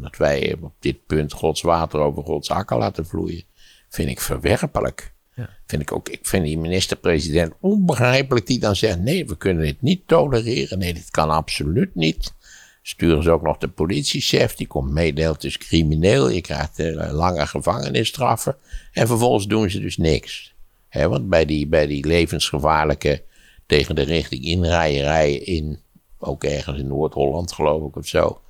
dat 0.00 0.16
wij 0.16 0.56
op 0.60 0.72
dit 0.78 1.06
punt 1.06 1.32
Gods 1.32 1.62
water 1.62 2.00
over 2.00 2.22
Gods 2.22 2.50
akker 2.50 2.78
laten 2.78 3.06
vloeien. 3.06 3.44
Vind 3.88 4.08
ik 4.08 4.20
verwerpelijk. 4.20 5.11
Ja. 5.34 5.48
Vind 5.66 5.82
ik, 5.82 5.92
ook, 5.92 6.08
ik 6.08 6.26
vind 6.26 6.44
die 6.44 6.58
minister-president 6.58 7.54
onbegrijpelijk 7.60 8.46
die 8.46 8.58
dan 8.58 8.76
zegt: 8.76 9.00
nee, 9.00 9.26
we 9.26 9.36
kunnen 9.36 9.64
dit 9.64 9.82
niet 9.82 10.08
tolereren. 10.08 10.78
Nee, 10.78 10.94
dit 10.94 11.10
kan 11.10 11.30
absoluut 11.30 11.94
niet. 11.94 12.34
Sturen 12.82 13.22
ze 13.22 13.30
ook 13.30 13.42
nog 13.42 13.58
de 13.58 13.68
politiechef, 13.68 14.54
die 14.54 14.66
komt 14.66 14.90
meedeelt, 14.90 15.44
is 15.44 15.58
crimineel. 15.58 16.28
Je 16.28 16.40
krijgt 16.40 16.78
eh, 16.78 17.12
lange 17.12 17.46
gevangenisstraffen. 17.46 18.56
En 18.92 19.06
vervolgens 19.06 19.46
doen 19.46 19.70
ze 19.70 19.80
dus 19.80 19.96
niks. 19.96 20.54
Want 20.90 21.28
bij 21.28 21.44
die, 21.44 21.66
bij 21.66 21.86
die 21.86 22.06
levensgevaarlijke 22.06 23.22
tegen 23.66 23.94
de 23.94 24.02
richting 24.02 24.44
inrijerij 24.44 25.34
in, 25.34 25.80
ook 26.18 26.44
ergens 26.44 26.78
in 26.78 26.86
Noord-Holland 26.86 27.52
geloof 27.52 27.88
ik 27.88 27.96
of 27.96 28.06
zo. 28.06 28.40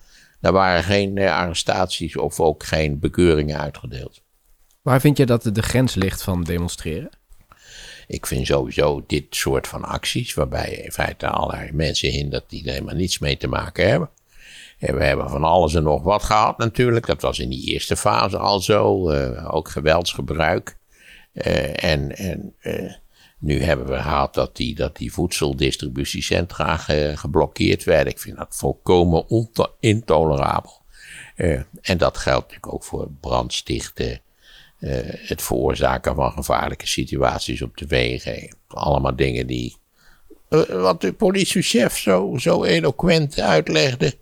Daar 0.40 0.52
waren 0.52 0.82
geen 0.82 1.18
eh, 1.18 1.36
arrestaties 1.36 2.16
of 2.16 2.40
ook 2.40 2.62
geen 2.62 2.98
bekeuringen 2.98 3.58
uitgedeeld. 3.58 4.22
Waar 4.82 5.00
vind 5.00 5.16
je 5.16 5.26
dat 5.26 5.42
de- 5.42 5.62
grens 5.62 5.94
ligt 5.94 6.22
van 6.22 6.42
demonstreren? 6.44 7.10
Ik 8.06 8.26
vind 8.26 8.46
sowieso 8.46 9.04
dit 9.06 9.24
soort 9.30 9.66
van 9.68 9.84
acties, 9.84 10.34
waarbij 10.34 10.70
je 10.70 10.82
in 10.82 10.92
feite 10.92 11.26
allerlei 11.28 11.72
mensen 11.72 12.08
hindert 12.10 12.50
die 12.50 12.64
er 12.66 12.72
helemaal 12.72 12.94
niets 12.94 13.18
mee 13.18 13.36
te 13.36 13.46
maken 13.48 13.88
hebben. 13.88 14.10
En 14.78 14.96
we 14.96 15.04
hebben 15.04 15.28
van 15.30 15.44
alles 15.44 15.74
en 15.74 15.82
nog 15.82 16.02
wat 16.02 16.22
gehad 16.22 16.58
natuurlijk. 16.58 17.06
Dat 17.06 17.22
was 17.22 17.38
in 17.38 17.48
die 17.48 17.64
eerste 17.66 17.96
fase 17.96 18.38
al 18.38 18.60
zo. 18.60 19.08
eh, 19.10 19.54
ook 19.54 19.68
geweldsgebruik. 19.68 20.76
Eh, 21.32 21.84
en 21.84 22.16
en 22.16 22.54
eh, 22.58 22.92
nu 23.38 23.62
hebben 23.62 23.86
we 23.86 23.94
gehad 23.94 24.34
dat 24.34 24.56
die, 24.56 24.74
dat 24.74 24.96
die 24.96 25.12
voedseldistributiecentra 25.12 26.76
ge- 26.76 27.12
geblokkeerd 27.16 27.84
werden. 27.84 28.12
Ik 28.12 28.18
vind 28.18 28.36
dat 28.36 28.56
volkomen 28.56 29.26
intolerabel. 29.80 30.80
En 31.82 31.98
dat 31.98 32.16
geldt 32.18 32.40
natuurlijk 32.46 32.72
ook 32.72 32.84
voor 32.84 33.08
brandstichten. 33.20 34.20
Eh, 34.82 34.98
het 35.28 35.42
veroorzaken 35.42 36.14
van 36.14 36.32
gevaarlijke 36.32 36.86
situaties 36.86 37.62
op 37.62 37.76
de 37.76 37.86
wegen. 37.86 38.56
Allemaal 38.68 39.16
dingen 39.16 39.46
die. 39.46 39.76
eh, 40.48 40.60
wat 40.62 41.00
de 41.00 41.12
politiechef 41.12 41.98
zo, 41.98 42.34
zo 42.38 42.64
eloquent 42.64 43.40
uitlegde. 43.40 44.14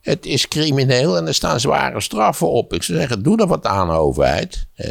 Het 0.00 0.26
is 0.26 0.48
crimineel 0.48 1.16
en 1.16 1.26
er 1.26 1.34
staan 1.34 1.60
zware 1.60 2.00
straffen 2.00 2.50
op. 2.50 2.72
Ik 2.72 2.82
zou 2.82 2.98
zeggen, 2.98 3.22
doe 3.22 3.38
er 3.38 3.46
wat 3.46 3.66
aan, 3.66 3.90
overheid. 3.90 4.66
Eh, 4.74 4.90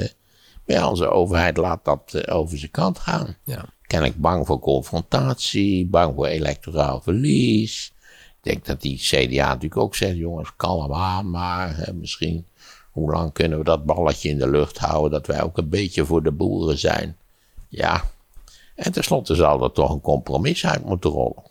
maar 0.65 0.77
ja, 0.77 0.89
onze 0.89 1.09
overheid 1.09 1.57
laat 1.57 1.85
dat 1.85 2.29
over 2.29 2.57
zijn 2.57 2.71
kant 2.71 2.99
gaan. 2.99 3.38
Ja. 3.43 3.65
Kennelijk 3.88 4.19
bang 4.21 4.45
voor 4.45 4.59
confrontatie, 4.59 5.85
bang 5.88 6.15
voor 6.15 6.25
electoraal 6.25 7.01
verlies. 7.01 7.93
Ik 8.27 8.51
denk 8.51 8.65
dat 8.65 8.81
die 8.81 8.97
CDA 8.97 9.47
natuurlijk 9.47 9.77
ook 9.77 9.95
zegt, 9.95 10.17
jongens, 10.17 10.55
kalm 10.55 10.93
aan, 10.93 11.29
maar 11.29 11.89
misschien, 11.93 12.45
hoe 12.91 13.12
lang 13.12 13.34
kunnen 13.34 13.58
we 13.58 13.63
dat 13.63 13.86
balletje 13.86 14.29
in 14.29 14.38
de 14.38 14.50
lucht 14.50 14.77
houden, 14.77 15.12
dat 15.12 15.27
wij 15.27 15.43
ook 15.43 15.58
een 15.58 15.69
beetje 15.69 16.06
voor 16.06 16.23
de 16.23 16.32
boeren 16.32 16.80
zijn. 16.80 17.17
Ja, 17.67 18.04
en 18.75 18.91
tenslotte 18.91 19.36
zal 19.36 19.63
er 19.63 19.71
toch 19.71 19.89
een 19.89 20.02
compromis 20.02 20.65
uit 20.65 20.86
moeten 20.86 21.10
rollen. 21.10 21.43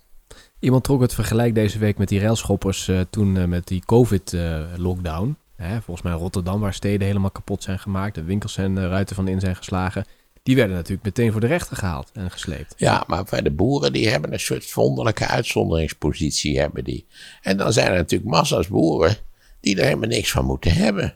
Iemand 0.59 0.85
trok 0.85 1.01
het 1.01 1.15
vergelijk 1.15 1.55
deze 1.55 1.79
week 1.79 1.99
met 1.99 2.09
die 2.09 2.21
railschoppers 2.21 2.89
eh, 2.89 3.01
toen 3.11 3.37
eh, 3.37 3.45
met 3.45 3.67
die 3.67 3.83
COVID-lockdown. 3.85 5.37
volgens 5.59 6.03
mij 6.03 6.13
Rotterdam, 6.13 6.61
waar 6.61 6.75
steden 6.75 7.07
helemaal 7.07 7.31
kapot 7.31 7.63
zijn 7.63 7.79
gemaakt. 7.79 8.15
De 8.15 8.23
winkels 8.23 8.57
en 8.57 8.75
de 8.75 8.89
ruiten 8.89 9.17
van 9.17 9.29
in 9.29 9.41
zijn 9.41 9.57
geslagen. 9.57 10.05
Die 10.43 10.57
werden 10.57 10.77
natuurlijk 10.77 11.05
meteen 11.05 11.33
voor 11.33 11.41
de 11.41 11.47
rechter 11.47 11.77
gehaald 11.77 12.11
en 12.13 12.31
gesleept. 12.31 12.75
Ja, 12.77 13.05
maar 13.07 13.25
bij 13.31 13.43
de 13.43 13.51
boeren, 13.51 13.93
die 13.93 14.09
hebben 14.09 14.33
een 14.33 14.41
soort 14.41 14.75
wonderlijke 14.75 15.27
uitzonderingspositie, 15.27 16.59
hebben 16.59 16.85
die. 16.85 17.07
En 17.43 17.57
dan 17.57 17.73
zijn 17.73 17.91
er 17.91 17.97
natuurlijk 17.97 18.31
massa's 18.31 18.69
boeren 18.69 19.17
die 19.61 19.77
er 19.77 19.85
helemaal 19.85 20.09
niks 20.09 20.31
van 20.31 20.45
moeten 20.45 20.73
hebben. 20.73 21.15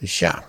Dus 0.00 0.18
ja, 0.18 0.44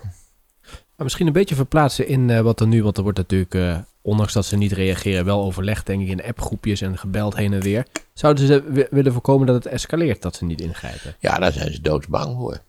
Maar 0.62 1.04
misschien 1.10 1.26
een 1.26 1.32
beetje 1.32 1.54
verplaatsen 1.54 2.06
in 2.06 2.30
eh, 2.30 2.40
wat 2.40 2.60
er 2.60 2.66
nu, 2.66 2.82
want 2.82 2.96
er 2.96 3.02
wordt 3.02 3.18
natuurlijk, 3.18 3.54
eh, 3.54 3.78
ondanks 4.02 4.32
dat 4.32 4.46
ze 4.46 4.56
niet 4.56 4.72
reageren, 4.72 5.24
wel 5.24 5.42
overlegd, 5.42 5.86
denk 5.86 6.02
ik, 6.02 6.08
in 6.08 6.24
appgroepjes 6.24 6.80
en 6.80 6.98
gebeld 6.98 7.36
heen 7.36 7.52
en 7.52 7.60
weer. 7.60 7.86
Zouden 8.14 8.46
ze 8.46 8.62
wi- 8.62 8.86
willen 8.90 9.12
voorkomen 9.12 9.46
dat 9.46 9.64
het 9.64 9.66
escaleert, 9.72 10.22
dat 10.22 10.36
ze 10.36 10.44
niet 10.44 10.60
ingrijpen? 10.60 11.16
ja, 11.18 11.38
daar 11.38 11.52
zijn 11.52 11.72
ze 11.72 11.80
doodsbang 11.80 12.36
voor. 12.36 12.60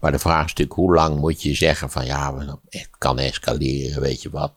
Maar 0.00 0.12
de 0.12 0.18
vraag 0.18 0.44
is 0.44 0.48
natuurlijk, 0.50 0.78
hoe 0.78 0.94
lang 0.94 1.18
moet 1.20 1.42
je 1.42 1.54
zeggen 1.54 1.90
van 1.90 2.04
ja, 2.04 2.34
we- 2.34 2.56
het 2.68 2.88
kan 2.98 3.18
escaleren, 3.18 4.00
weet 4.02 4.22
je 4.22 4.30
wat. 4.30 4.52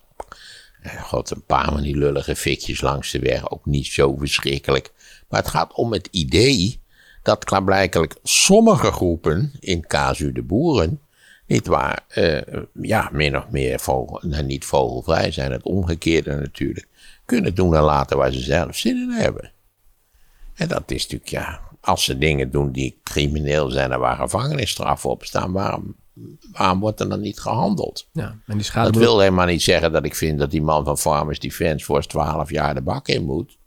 Eh, 0.81 1.03
God, 1.03 1.29
een 1.29 1.43
paar 1.45 1.65
van 1.71 1.81
die 1.81 1.97
lullige 1.97 2.35
fikjes 2.35 2.81
langs 2.81 3.11
de 3.11 3.19
weg, 3.19 3.51
ook 3.51 3.65
niet 3.65 3.85
zo 3.87 4.15
verschrikkelijk. 4.17 4.91
Maar 5.29 5.39
het 5.39 5.49
gaat 5.49 5.73
om 5.73 5.93
het 5.93 6.07
idee 6.11 6.79
dat 7.23 7.43
klaarblijkelijk 7.45 8.15
sommige 8.23 8.91
groepen, 8.91 9.51
in 9.59 9.87
casu 9.87 10.31
de 10.31 10.41
boeren, 10.41 10.99
niet 11.45 11.67
waar, 11.67 12.05
eh, 12.07 12.61
ja, 12.81 13.09
min 13.11 13.37
of 13.37 13.49
meer 13.49 13.79
vogel, 13.79 14.29
nou, 14.29 14.43
niet 14.43 14.65
vogelvrij 14.65 15.31
zijn, 15.31 15.51
het 15.51 15.63
omgekeerde 15.63 16.35
natuurlijk, 16.35 16.87
kunnen 17.25 17.55
doen 17.55 17.75
en 17.75 17.81
laten 17.81 18.17
waar 18.17 18.31
ze 18.31 18.39
zelf 18.39 18.75
zin 18.75 18.95
in 18.95 19.09
hebben. 19.09 19.51
En 20.53 20.67
dat 20.67 20.91
is 20.91 21.01
natuurlijk, 21.01 21.31
ja, 21.31 21.61
als 21.81 22.03
ze 22.03 22.17
dingen 22.17 22.51
doen 22.51 22.71
die 22.71 22.99
crimineel 23.03 23.69
zijn 23.69 23.91
en 23.91 23.99
waar 23.99 24.15
gevangenisstraffen 24.15 25.09
op 25.09 25.23
staan, 25.23 25.51
waarom, 25.51 25.95
waarom 26.51 26.79
wordt 26.79 26.99
er 26.99 27.09
dan 27.09 27.21
niet 27.21 27.39
gehandeld? 27.39 28.09
Ja, 28.11 28.39
en 28.45 28.57
die 28.57 28.63
schade 28.63 28.91
Dat 28.91 29.01
wil 29.01 29.19
helemaal 29.19 29.45
niet 29.45 29.63
zeggen 29.63 29.91
dat 29.91 30.05
ik 30.05 30.15
vind 30.15 30.39
dat 30.39 30.51
die 30.51 30.61
man 30.61 30.85
van 30.85 30.97
Farmers 30.97 31.39
Defence 31.39 31.85
voor 31.85 32.05
12 32.05 32.49
jaar 32.49 32.73
de 32.73 32.81
bak 32.81 33.07
in 33.07 33.23
moet. 33.23 33.57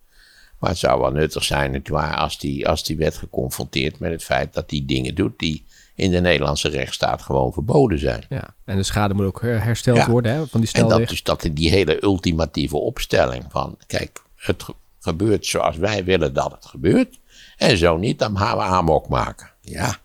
Maar 0.58 0.70
het 0.70 0.78
zou 0.78 1.00
wel 1.00 1.10
nuttig 1.10 1.44
zijn 1.44 1.70
nietwaar, 1.70 2.16
als 2.16 2.38
die, 2.38 2.68
als 2.68 2.84
die 2.84 2.96
werd 2.96 3.16
geconfronteerd 3.16 3.98
met 3.98 4.10
het 4.10 4.24
feit 4.24 4.54
dat 4.54 4.70
hij 4.70 4.82
dingen 4.86 5.14
doet 5.14 5.38
die 5.38 5.66
in 5.98 6.10
de 6.10 6.20
Nederlandse 6.20 6.68
rechtsstaat 6.68 7.22
gewoon 7.22 7.52
verboden 7.52 7.98
zijn. 7.98 8.24
Ja, 8.28 8.54
en 8.64 8.76
de 8.76 8.82
schade 8.82 9.14
moet 9.14 9.26
ook 9.26 9.40
her- 9.40 9.62
hersteld 9.64 9.96
Ja. 9.96 10.10
worden 10.10 10.32
hè, 10.32 10.46
van 10.46 10.60
die 10.60 10.70
En 10.72 10.88
dat 10.88 11.10
is 11.10 11.22
dat 11.22 11.48
die 11.52 11.70
hele 11.70 12.02
ultimatieve 12.04 12.76
opstelling 12.76 13.44
van, 13.48 13.76
kijk, 13.86 14.22
het 14.36 14.62
ge- 14.62 14.74
gebeurt 15.00 15.46
zoals 15.46 15.76
wij 15.76 16.04
willen 16.04 16.34
dat 16.34 16.52
het 16.52 16.66
gebeurt. 16.66 17.18
En 17.56 17.76
zo 17.76 17.96
niet, 17.96 18.18
dan 18.18 18.38
gaan 18.38 18.56
we 18.56 18.62
amok 18.62 19.08
maken. 19.08 19.50
Ja, 19.60 19.96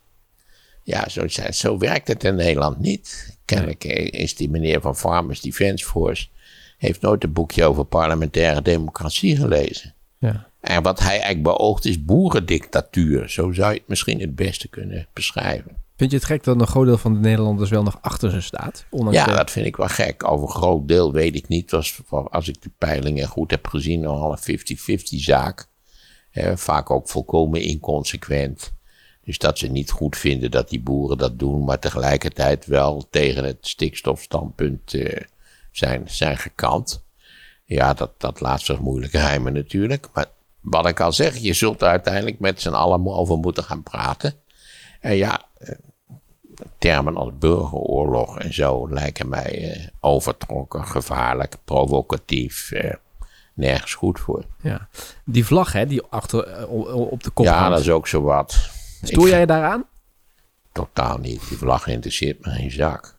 ja 0.83 1.09
zo, 1.09 1.27
zo 1.51 1.77
werkt 1.77 2.07
het 2.07 2.23
in 2.23 2.35
Nederland 2.35 2.79
niet. 2.79 3.37
Kennelijk 3.45 3.83
is 4.13 4.35
die 4.35 4.49
meneer 4.49 4.81
van 4.81 4.95
Farmers 4.95 5.41
Defence 5.41 5.85
Force, 5.85 6.27
heeft 6.77 7.01
nooit 7.01 7.23
een 7.23 7.33
boekje 7.33 7.65
over 7.65 7.85
parlementaire 7.85 8.61
democratie 8.61 9.37
gelezen. 9.37 9.93
Ja. 10.17 10.47
En 10.61 10.83
wat 10.83 10.99
hij 10.99 11.09
eigenlijk 11.09 11.43
beoogt 11.43 11.85
is 11.85 12.03
boerendictatuur. 12.05 13.29
Zo 13.29 13.51
zou 13.51 13.71
je 13.73 13.79
het 13.79 13.87
misschien 13.87 14.19
het 14.19 14.35
beste 14.35 14.67
kunnen 14.67 15.07
beschrijven. 15.13 15.81
Vind 15.95 16.11
je 16.11 16.17
het 16.17 16.25
gek 16.25 16.43
dat 16.43 16.59
een 16.61 16.67
groot 16.67 16.85
deel 16.85 16.97
van 16.97 17.13
de 17.13 17.19
Nederlanders 17.19 17.69
wel 17.69 17.83
nog 17.83 17.97
achter 18.01 18.31
ze 18.31 18.41
staat? 18.41 18.85
Ondanks 18.89 19.17
Ja, 19.19 19.25
de- 19.25 19.31
dat 19.33 19.51
vind 19.51 19.65
ik 19.65 19.75
wel 19.75 19.87
gek. 19.87 20.23
Over 20.27 20.47
een 20.47 20.53
groot 20.53 20.87
deel 20.87 21.11
weet 21.11 21.35
ik 21.35 21.47
niet. 21.47 21.73
Als, 21.73 21.99
als 22.09 22.47
ik 22.47 22.61
de 22.61 22.71
peilingen 22.77 23.27
goed 23.27 23.51
heb 23.51 23.67
gezien, 23.67 23.99
nogal 23.99 24.31
een 24.31 24.59
50-50 24.59 25.19
zaak. 25.19 25.67
Vaak 26.55 26.89
ook 26.89 27.09
volkomen 27.09 27.61
inconsequent. 27.61 28.73
Dus 29.23 29.37
dat 29.37 29.57
ze 29.57 29.67
niet 29.67 29.91
goed 29.91 30.17
vinden 30.17 30.51
dat 30.51 30.69
die 30.69 30.81
boeren 30.81 31.17
dat 31.17 31.39
doen, 31.39 31.63
maar 31.63 31.79
tegelijkertijd 31.79 32.65
wel 32.65 33.07
tegen 33.09 33.43
het 33.43 33.57
stikstofstandpunt 33.61 34.93
eh, 34.93 35.21
zijn, 35.71 36.03
zijn 36.05 36.37
gekant. 36.37 37.03
Ja, 37.65 37.93
dat, 37.93 38.11
dat 38.17 38.39
laat 38.39 38.61
zich 38.61 38.79
moeilijk 38.79 39.13
rijmen 39.13 39.53
natuurlijk. 39.53 40.07
Maar 40.13 40.25
wat 40.61 40.87
ik 40.87 40.99
al 40.99 41.11
zeg, 41.11 41.37
je 41.37 41.53
zult 41.53 41.81
er 41.81 41.87
uiteindelijk 41.87 42.39
met 42.39 42.61
z'n 42.61 42.69
allen 42.69 43.07
over 43.07 43.37
moeten 43.37 43.63
gaan 43.63 43.83
praten. 43.83 44.33
En 44.99 45.15
ja, 45.15 45.41
termen 46.77 47.15
als 47.17 47.31
burgeroorlog 47.39 48.39
en 48.39 48.53
zo 48.53 48.89
lijken 48.89 49.29
mij 49.29 49.71
eh, 49.73 49.87
overtrokken, 49.99 50.87
gevaarlijk, 50.87 51.55
provocatief. 51.65 52.71
eh, 52.71 52.93
nergens 53.53 53.93
goed 53.93 54.19
voor. 54.19 54.45
ja. 54.61 54.87
Die 55.25 55.45
vlag 55.45 55.71
hè, 55.71 55.85
die 55.85 56.01
achter, 56.09 56.47
eh, 56.47 56.69
op 56.95 57.23
de 57.23 57.29
kop 57.29 57.45
ja, 57.45 57.57
hangt. 57.57 57.69
dat 57.69 57.79
is 57.79 57.89
ook 57.89 58.07
zo 58.07 58.21
wat. 58.21 58.69
Stoor 59.01 59.27
jij 59.27 59.39
je 59.39 59.45
daaraan? 59.45 59.85
totaal 60.71 61.17
niet. 61.17 61.47
Die 61.49 61.57
vlag 61.57 61.87
interesseert 61.87 62.45
me 62.45 62.51
geen 62.51 62.71
zak. 62.71 63.17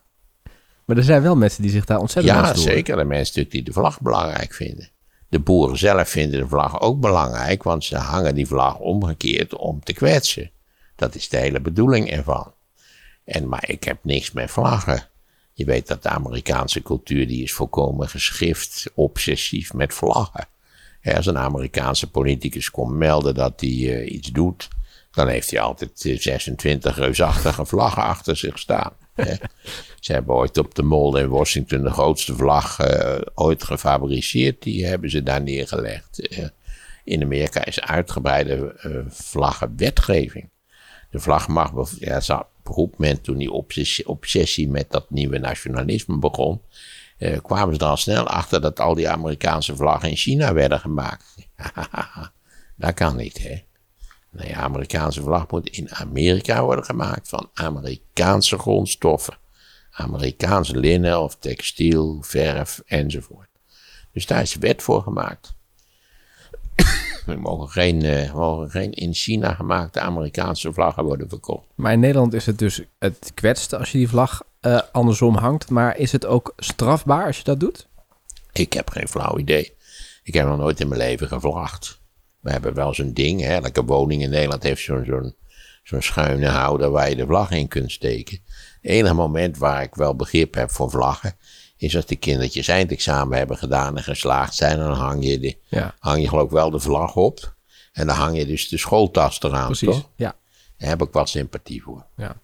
Maar 0.84 0.96
er 0.96 1.02
zijn 1.02 1.22
wel 1.22 1.36
mensen 1.36 1.62
die 1.62 1.70
zich 1.70 1.84
daar 1.84 1.98
ontzettend 1.98 2.36
aan 2.36 2.44
Ja, 2.44 2.54
zeker. 2.54 2.96
De 2.96 3.04
mensen 3.04 3.18
natuurlijk 3.18 3.50
die 3.50 3.62
de 3.62 3.72
vlag 3.72 4.00
belangrijk 4.00 4.54
vinden. 4.54 4.88
De 5.28 5.38
boeren 5.38 5.78
zelf 5.78 6.08
vinden 6.08 6.40
de 6.40 6.48
vlag 6.48 6.80
ook 6.80 7.00
belangrijk, 7.00 7.62
want 7.62 7.84
ze 7.84 7.96
hangen 7.96 8.34
die 8.34 8.46
vlag 8.46 8.78
omgekeerd 8.78 9.56
om 9.56 9.80
te 9.84 9.92
kwetsen. 9.92 10.50
Dat 10.96 11.14
is 11.14 11.28
de 11.28 11.36
hele 11.36 11.60
bedoeling 11.60 12.10
ervan. 12.10 12.52
En, 13.24 13.48
maar 13.48 13.68
ik 13.68 13.84
heb 13.84 13.98
niks 14.02 14.32
met 14.32 14.50
vlaggen. 14.50 15.08
Je 15.52 15.64
weet 15.64 15.86
dat 15.86 16.02
de 16.02 16.08
Amerikaanse 16.08 16.82
cultuur 16.82 17.26
die 17.26 17.42
is 17.42 17.52
volkomen 17.52 18.08
geschrift, 18.08 18.90
obsessief 18.94 19.72
met 19.72 19.94
vlaggen. 19.94 20.48
Als 21.02 21.26
een 21.26 21.38
Amerikaanse 21.38 22.10
politicus 22.10 22.70
komt 22.70 22.94
melden 22.94 23.34
dat 23.34 23.60
hij 23.60 23.70
eh, 23.70 24.12
iets 24.12 24.30
doet, 24.32 24.68
dan 25.10 25.28
heeft 25.28 25.50
hij 25.50 25.60
altijd 25.60 26.04
eh, 26.04 26.18
26 26.18 26.96
reusachtige 26.96 27.66
vlaggen 27.66 28.02
achter 28.02 28.36
zich 28.36 28.58
staan. 28.58 28.92
Ze 30.00 30.12
hebben 30.12 30.34
ooit 30.34 30.58
op 30.58 30.74
de 30.74 30.82
Mall 30.82 31.20
in 31.20 31.28
Washington 31.28 31.82
de 31.82 31.90
grootste 31.90 32.36
vlag 32.36 32.78
eh, 32.78 33.20
ooit 33.34 33.64
gefabriceerd. 33.64 34.62
Die 34.62 34.86
hebben 34.86 35.10
ze 35.10 35.22
daar 35.22 35.42
neergelegd. 35.42 36.28
Eh, 36.28 36.44
in 37.04 37.22
Amerika 37.22 37.64
is 37.64 37.80
uitgebreide 37.80 38.74
eh, 38.78 38.90
vlaggenwetgeving. 39.08 40.48
De 41.14 41.20
vlag 41.20 41.48
mag, 41.48 41.72
ja, 41.98 42.20
zo 42.20 42.46
men 42.96 43.20
toen 43.20 43.36
die 43.36 43.52
obsessie, 44.06 44.68
met 44.68 44.90
dat 44.90 45.10
nieuwe 45.10 45.38
nationalisme 45.38 46.18
begon. 46.18 46.60
eh, 47.18 47.38
kwamen 47.42 47.74
ze 47.74 47.84
al 47.84 47.96
snel 47.96 48.26
achter 48.26 48.60
dat 48.60 48.80
al 48.80 48.94
die 48.94 49.08
Amerikaanse 49.08 49.76
vlaggen 49.76 50.10
in 50.10 50.16
China 50.16 50.52
werden 50.52 50.80
gemaakt. 50.80 51.24
dat 52.76 52.94
kan 52.94 53.16
niet, 53.16 53.38
hè? 53.42 53.62
Nee, 54.30 54.48
de 54.48 54.54
Amerikaanse 54.54 55.22
vlag 55.22 55.50
moet 55.50 55.68
in 55.68 55.94
Amerika 55.94 56.64
worden 56.64 56.84
gemaakt 56.84 57.28
van 57.28 57.50
Amerikaanse 57.54 58.58
grondstoffen. 58.58 59.36
Amerikaans 59.90 60.70
linnen 60.70 61.20
of 61.20 61.36
textiel, 61.36 62.22
verf 62.22 62.82
enzovoort. 62.86 63.48
Dus 64.12 64.26
daar 64.26 64.42
is 64.42 64.54
wet 64.54 64.82
voor 64.82 65.02
gemaakt. 65.02 65.54
Er 67.26 67.40
mogen 67.40 67.68
geen, 67.68 68.02
eh, 68.02 68.34
mogen 68.34 68.70
geen 68.70 68.92
in 68.92 69.14
China 69.14 69.54
gemaakte 69.54 70.00
Amerikaanse 70.00 70.72
vlaggen 70.72 71.04
worden 71.04 71.28
verkocht. 71.28 71.66
Maar 71.74 71.92
in 71.92 72.00
Nederland 72.00 72.32
is 72.32 72.46
het 72.46 72.58
dus 72.58 72.82
het 72.98 73.32
kwetst 73.34 73.74
als 73.74 73.92
je 73.92 73.98
die 73.98 74.08
vlag 74.08 74.42
eh, 74.60 74.80
andersom 74.92 75.36
hangt. 75.36 75.70
Maar 75.70 75.98
is 75.98 76.12
het 76.12 76.26
ook 76.26 76.52
strafbaar 76.56 77.26
als 77.26 77.36
je 77.36 77.44
dat 77.44 77.60
doet? 77.60 77.88
Ik 78.52 78.72
heb 78.72 78.90
geen 78.90 79.08
flauw 79.08 79.38
idee. 79.38 79.72
Ik 80.22 80.34
heb 80.34 80.46
nog 80.46 80.58
nooit 80.58 80.80
in 80.80 80.88
mijn 80.88 81.00
leven 81.00 81.28
gevlacht. 81.28 82.00
We 82.40 82.50
hebben 82.50 82.74
wel 82.74 82.94
zo'n 82.94 83.12
ding, 83.12 83.40
hè. 83.40 83.54
Elke 83.54 83.84
woning 83.84 84.22
in 84.22 84.30
Nederland 84.30 84.62
heeft 84.62 84.82
zo'n 84.82 85.04
zo'n 85.04 85.34
zo'n 85.82 86.02
schuine 86.02 86.46
houder 86.46 86.90
waar 86.90 87.08
je 87.08 87.16
de 87.16 87.26
vlag 87.26 87.50
in 87.50 87.68
kunt 87.68 87.92
steken. 87.92 88.38
Het 88.80 88.90
enige 88.90 89.14
moment 89.14 89.58
waar 89.58 89.82
ik 89.82 89.94
wel 89.94 90.16
begrip 90.16 90.54
heb 90.54 90.70
voor 90.70 90.90
vlaggen, 90.90 91.36
is 91.84 91.96
als 91.96 92.06
de 92.06 92.16
kindertjes 92.16 92.68
eindexamen 92.68 93.38
hebben 93.38 93.56
gedaan 93.56 93.96
en 93.96 94.02
geslaagd 94.02 94.54
zijn. 94.54 94.78
Dan 94.78 94.92
hang 94.92 95.24
je, 95.26 95.38
de, 95.38 95.56
Ja, 95.68 95.94
hang 95.98 96.20
je 96.20 96.28
geloof 96.28 96.44
ik 96.44 96.50
wel 96.50 96.70
de 96.70 96.80
vlag 96.80 97.16
op. 97.16 97.54
En 97.92 98.06
dan 98.06 98.16
hang 98.16 98.36
je 98.36 98.46
dus 98.46 98.68
de 98.68 98.78
schooltas 98.78 99.42
eraan, 99.42 99.66
precies. 99.66 99.88
toch? 99.88 100.08
Ja, 100.16 100.34
Daar 100.78 100.88
heb 100.88 101.02
ik 101.02 101.12
wel 101.12 101.26
sympathie 101.26 101.82
voor. 101.82 102.04
ja. 102.16 102.36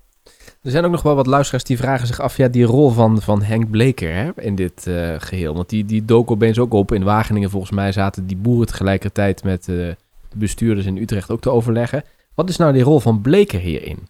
Er 0.62 0.70
zijn 0.70 0.84
ook 0.84 0.90
nog 0.90 1.02
wel 1.02 1.14
wat 1.14 1.26
luisteraars 1.26 1.64
die 1.64 1.76
vragen 1.76 2.06
zich 2.06 2.20
af... 2.20 2.36
ja, 2.36 2.48
die 2.48 2.64
rol 2.64 2.90
van, 2.90 3.22
van 3.22 3.42
Henk 3.42 3.70
Bleker 3.70 4.14
hè, 4.14 4.30
in 4.42 4.54
dit 4.54 4.86
eh, 4.86 5.14
geheel. 5.18 5.54
Want 5.54 5.68
die, 5.68 5.84
die 5.84 6.04
dook 6.04 6.30
opeens 6.30 6.58
ook 6.58 6.72
op. 6.72 6.92
In 6.92 7.04
Wageningen 7.04 7.50
volgens 7.50 7.72
mij 7.72 7.92
zaten 7.92 8.26
die 8.26 8.36
boeren 8.36 8.66
tegelijkertijd... 8.66 9.42
met 9.44 9.60
eh, 9.60 9.74
de 9.76 9.96
bestuurders 10.34 10.86
in 10.86 10.96
Utrecht 10.96 11.30
ook 11.30 11.40
te 11.40 11.50
overleggen. 11.50 12.04
Wat 12.34 12.48
is 12.48 12.56
nou 12.56 12.72
die 12.72 12.82
rol 12.82 13.00
van 13.00 13.20
Bleker 13.20 13.60
hierin? 13.60 14.08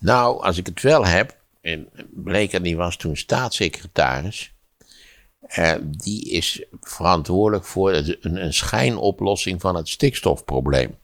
Nou, 0.00 0.42
als 0.42 0.58
ik 0.58 0.66
het 0.66 0.82
wel 0.82 1.06
heb. 1.06 1.36
En 1.60 1.88
Bleker 2.14 2.62
die 2.62 2.76
was 2.76 2.96
toen 2.96 3.16
staatssecretaris. 3.16 4.52
Eh, 5.46 5.74
die 5.82 6.30
is 6.30 6.64
verantwoordelijk 6.80 7.64
voor 7.64 7.92
een, 7.92 8.16
een 8.20 8.54
schijnoplossing 8.54 9.60
van 9.60 9.76
het 9.76 9.88
stikstofprobleem. 9.88 10.96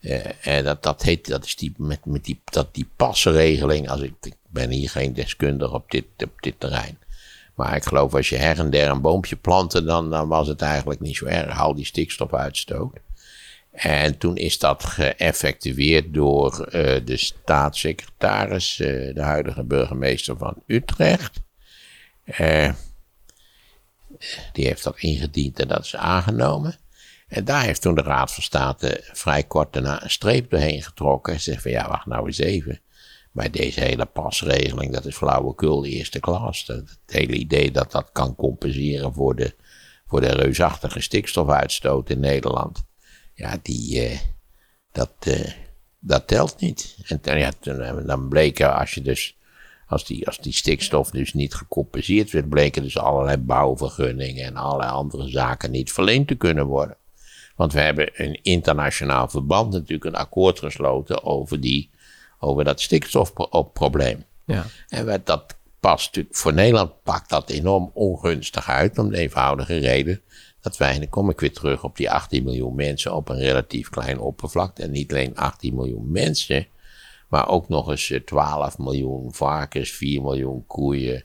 Eh, 0.00 0.46
en 0.46 0.64
dat, 0.64 0.82
dat, 0.82 1.02
heet, 1.02 1.28
dat 1.28 1.44
is 1.44 1.56
die, 1.56 1.72
met, 1.76 2.04
met 2.04 2.24
die, 2.24 2.40
dat, 2.44 2.74
die 2.74 2.88
pasregeling. 2.96 3.88
Als 3.88 4.00
ik, 4.00 4.12
ik 4.20 4.36
ben 4.48 4.70
hier 4.70 4.90
geen 4.90 5.12
deskundige 5.12 5.74
op 5.74 5.90
dit, 5.90 6.04
op 6.16 6.32
dit 6.40 6.54
terrein. 6.58 6.98
Maar 7.54 7.76
ik 7.76 7.84
geloof 7.84 8.14
als 8.14 8.28
je 8.28 8.36
her 8.36 8.58
en 8.58 8.70
der 8.70 8.88
een 8.88 9.00
boompje 9.00 9.36
plantte, 9.36 9.84
dan, 9.84 10.10
dan 10.10 10.28
was 10.28 10.48
het 10.48 10.62
eigenlijk 10.62 11.00
niet 11.00 11.16
zo 11.16 11.24
erg, 11.24 11.60
al 11.60 11.74
die 11.74 11.84
stikstofuitstoot. 11.84 12.98
En 13.70 14.18
toen 14.18 14.36
is 14.36 14.58
dat 14.58 14.84
geëffectueerd 14.84 16.14
door 16.14 16.64
eh, 16.64 17.00
de 17.04 17.16
staatssecretaris, 17.16 18.76
de 18.76 19.22
huidige 19.22 19.62
burgemeester 19.62 20.36
van 20.36 20.62
Utrecht. 20.66 21.40
Die 24.52 24.66
heeft 24.66 24.84
dat 24.84 24.98
ingediend 24.98 25.60
en 25.60 25.68
dat 25.68 25.84
is 25.84 25.96
aangenomen. 25.96 26.76
En 27.28 27.44
daar 27.44 27.62
heeft 27.62 27.82
toen 27.82 27.94
de 27.94 28.02
Raad 28.02 28.32
van 28.32 28.42
State 28.42 29.00
vrij 29.12 29.42
kort 29.42 29.72
daarna 29.72 30.02
een 30.02 30.10
streep 30.10 30.50
doorheen 30.50 30.82
getrokken. 30.82 31.32
En 31.32 31.40
zegt 31.40 31.62
van 31.62 31.70
ja, 31.70 31.88
wacht 31.88 32.06
nou 32.06 32.26
eens 32.26 32.38
even. 32.38 32.80
Bij 33.32 33.50
deze 33.50 33.80
hele 33.80 34.04
pasregeling, 34.06 34.92
dat 34.92 35.04
is 35.04 35.16
flauwekul 35.16 35.84
eerste 35.84 36.20
klas. 36.20 36.66
Het 36.66 36.98
hele 37.06 37.32
idee 37.32 37.70
dat 37.70 37.92
dat 37.92 38.12
kan 38.12 38.34
compenseren 38.34 39.14
voor 39.14 39.36
de, 39.36 39.54
voor 40.06 40.20
de 40.20 40.32
reusachtige 40.32 41.00
stikstofuitstoot 41.00 42.10
in 42.10 42.20
Nederland. 42.20 42.84
Ja, 43.34 43.58
die, 43.62 44.00
eh, 44.00 44.18
dat, 44.92 45.12
eh, 45.18 45.50
dat 45.98 46.26
telt 46.26 46.60
niet. 46.60 46.96
En 47.22 47.38
ja, 47.38 47.52
eh, 47.60 48.06
dan 48.06 48.28
bleek 48.28 48.60
er, 48.60 48.72
als 48.72 48.94
je 48.94 49.02
dus, 49.02 49.36
als 49.94 50.04
die, 50.04 50.26
als 50.26 50.38
die 50.38 50.52
stikstof 50.52 51.10
dus 51.10 51.34
niet 51.34 51.54
gecompenseerd 51.54 52.30
werd, 52.30 52.48
bleken 52.48 52.82
dus 52.82 52.98
allerlei 52.98 53.36
bouwvergunningen 53.36 54.44
en 54.44 54.56
allerlei 54.56 54.90
andere 54.90 55.28
zaken 55.28 55.70
niet 55.70 55.92
verleend 55.92 56.28
te 56.28 56.34
kunnen 56.34 56.66
worden. 56.66 56.96
Want 57.56 57.72
we 57.72 57.80
hebben 57.80 58.10
een 58.14 58.38
internationaal 58.42 59.28
verband 59.28 59.72
natuurlijk 59.72 60.04
een 60.04 60.14
akkoord 60.14 60.58
gesloten 60.58 61.24
over, 61.24 61.60
die, 61.60 61.90
over 62.38 62.64
dat 62.64 62.80
stikstofprobleem. 62.80 64.24
Ja, 64.44 64.66
En 64.88 65.06
wat 65.06 65.26
dat 65.26 65.56
past 65.80 66.06
natuurlijk, 66.06 66.36
voor 66.36 66.52
Nederland 66.52 67.02
pakt 67.02 67.30
dat 67.30 67.50
enorm 67.50 67.90
ongunstig 67.94 68.68
uit, 68.68 68.98
om 68.98 69.10
de 69.10 69.18
eenvoudige 69.18 69.78
reden 69.78 70.20
dat 70.60 70.76
wij, 70.76 70.92
en 70.92 70.98
dan 70.98 71.08
kom 71.08 71.30
ik 71.30 71.40
weer 71.40 71.52
terug 71.52 71.84
op 71.84 71.96
die 71.96 72.10
18 72.10 72.44
miljoen 72.44 72.74
mensen 72.74 73.14
op 73.14 73.28
een 73.28 73.38
relatief 73.38 73.88
klein 73.88 74.18
oppervlakte. 74.18 74.82
En 74.82 74.90
niet 74.90 75.12
alleen 75.12 75.36
18 75.36 75.74
miljoen 75.74 76.10
mensen, 76.10 76.66
maar 77.28 77.48
ook 77.48 77.68
nog 77.68 77.90
eens 77.90 78.10
eh, 78.10 78.20
12 78.20 78.78
miljoen 78.78 79.34
varkens, 79.34 79.90
4 79.90 80.22
miljoen 80.22 80.66
koeien, 80.66 81.24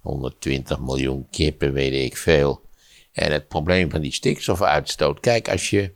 120 0.00 0.80
miljoen 0.80 1.26
kippen, 1.30 1.72
weet 1.72 2.04
ik 2.04 2.16
veel. 2.16 2.60
En 3.12 3.32
het 3.32 3.48
probleem 3.48 3.90
van 3.90 4.00
die 4.00 4.12
stikstofuitstoot, 4.12 5.20
kijk, 5.20 5.48
als 5.48 5.70
je 5.70 5.92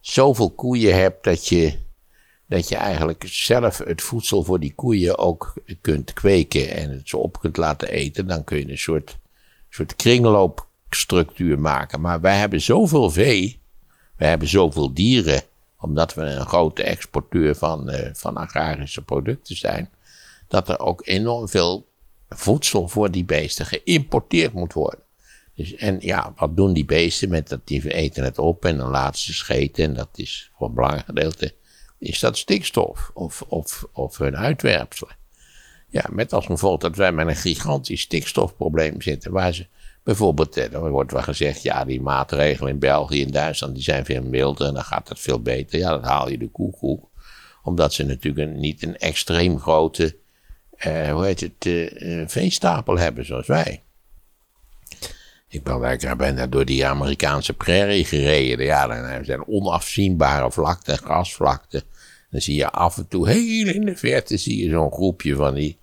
zoveel 0.00 0.50
koeien 0.50 0.94
hebt 0.94 1.24
dat 1.24 1.48
je 1.48 1.78
dat 2.52 2.68
je 2.68 2.76
eigenlijk 2.76 3.24
zelf 3.26 3.78
het 3.78 4.02
voedsel 4.02 4.44
voor 4.44 4.60
die 4.60 4.74
koeien 4.74 5.18
ook 5.18 5.54
kunt 5.80 6.12
kweken 6.12 6.70
en 6.70 6.90
het 6.90 7.08
ze 7.08 7.16
op 7.16 7.40
kunt 7.40 7.56
laten 7.56 7.88
eten, 7.88 8.26
dan 8.26 8.44
kun 8.44 8.58
je 8.58 8.70
een 8.70 8.78
soort, 8.78 9.18
soort 9.68 9.96
kringloopstructuur 9.96 11.58
maken. 11.58 12.00
Maar 12.00 12.20
wij 12.20 12.38
hebben 12.38 12.60
zoveel 12.60 13.10
vee, 13.10 13.60
wij 14.16 14.28
hebben 14.28 14.48
zoveel 14.48 14.94
dieren, 14.94 15.42
omdat 15.82 16.14
we 16.14 16.22
een 16.22 16.46
grote 16.46 16.82
exporteur 16.82 17.54
van, 17.54 17.90
eh, 17.90 18.10
van 18.12 18.36
agrarische 18.36 19.02
producten 19.02 19.56
zijn, 19.56 19.90
dat 20.48 20.68
er 20.68 20.78
ook 20.78 21.06
enorm 21.06 21.48
veel 21.48 21.88
voedsel 22.28 22.88
voor 22.88 23.10
die 23.10 23.24
beesten 23.24 23.66
geïmporteerd 23.66 24.52
moet 24.52 24.72
worden. 24.72 25.00
Dus, 25.54 25.74
en 25.74 25.96
ja, 26.00 26.32
wat 26.36 26.56
doen 26.56 26.72
die 26.72 26.84
beesten 26.84 27.28
met 27.28 27.48
dat? 27.48 27.60
Die 27.64 27.92
eten 27.92 28.24
het 28.24 28.38
op 28.38 28.64
en 28.64 28.76
dan 28.76 28.90
laten 28.90 29.20
ze 29.20 29.32
scheten. 29.32 29.84
En 29.84 29.94
dat 29.94 30.08
is 30.14 30.50
voor 30.56 30.66
een 30.68 30.74
belangrijk 30.74 31.06
gedeelte 31.06 31.54
is 31.98 32.18
dat 32.20 32.38
stikstof 32.38 33.10
of, 33.14 33.42
of, 33.42 33.86
of 33.92 34.18
hun 34.18 34.36
uitwerpselen. 34.36 35.16
Ja, 35.88 36.04
met 36.10 36.32
als 36.32 36.46
gevolg 36.46 36.80
dat 36.80 36.96
wij 36.96 37.12
met 37.12 37.26
een 37.26 37.36
gigantisch 37.36 38.00
stikstofprobleem 38.00 39.02
zitten. 39.02 39.32
Waar 39.32 39.54
ze 39.54 39.66
bijvoorbeeld, 40.04 40.56
er 40.56 40.90
wordt 40.90 41.12
wel 41.12 41.22
gezegd, 41.22 41.62
ja, 41.62 41.84
die 41.84 42.00
maatregelen 42.00 42.72
in 42.72 42.78
België 42.78 43.22
en 43.22 43.30
Duitsland 43.30 43.74
die 43.74 43.82
zijn 43.82 44.04
veel 44.04 44.22
milder 44.22 44.66
en 44.66 44.74
dan 44.74 44.84
gaat 44.84 45.08
dat 45.08 45.18
veel 45.18 45.40
beter. 45.40 45.78
Ja, 45.78 45.90
dan 45.90 46.04
haal 46.04 46.28
je 46.28 46.38
de 46.38 46.50
koekoek. 46.50 47.10
Omdat 47.62 47.92
ze 47.92 48.04
natuurlijk 48.04 48.48
een, 48.48 48.60
niet 48.60 48.82
een 48.82 48.96
extreem 48.96 49.58
grote, 49.58 50.16
eh, 50.76 51.12
hoe 51.12 51.24
heet 51.24 51.40
het, 51.40 51.66
eh, 51.66 52.20
eh, 52.20 52.28
veestapel 52.28 52.98
hebben 52.98 53.24
zoals 53.24 53.46
wij. 53.46 53.82
Ik 55.48 55.62
ben 55.62 55.80
lekker 55.80 56.16
bijna 56.16 56.46
door 56.46 56.64
die 56.64 56.86
Amerikaanse 56.86 57.52
prairie 57.52 58.04
gereden. 58.04 58.64
Ja, 58.64 58.86
dan 58.86 59.24
zijn 59.24 59.46
onafzienbare 59.46 60.52
vlakten, 60.52 60.98
grasvlakten. 60.98 61.82
Dan 62.30 62.40
zie 62.40 62.56
je 62.56 62.70
af 62.70 62.96
en 62.96 63.08
toe, 63.08 63.28
heel 63.28 63.66
in 63.66 63.84
de 63.84 63.96
verte, 63.96 64.36
zie 64.36 64.64
je 64.64 64.70
zo'n 64.70 64.92
groepje 64.92 65.34
van 65.34 65.54
die, 65.54 65.78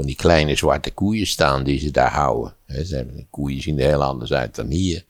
van 0.00 0.08
die 0.08 0.18
kleine 0.18 0.56
zwarte 0.56 0.90
koeien 0.90 1.26
staan 1.26 1.64
die 1.64 1.78
ze 1.78 1.90
daar 1.90 2.12
houden. 2.12 2.54
He, 2.66 2.84
ze 2.84 2.96
hebben, 2.96 3.16
de 3.16 3.26
koeien 3.30 3.62
zien 3.62 3.78
er 3.78 3.88
heel 3.88 4.02
anders 4.02 4.32
uit 4.32 4.54
dan 4.54 4.66
hier. 4.66 5.04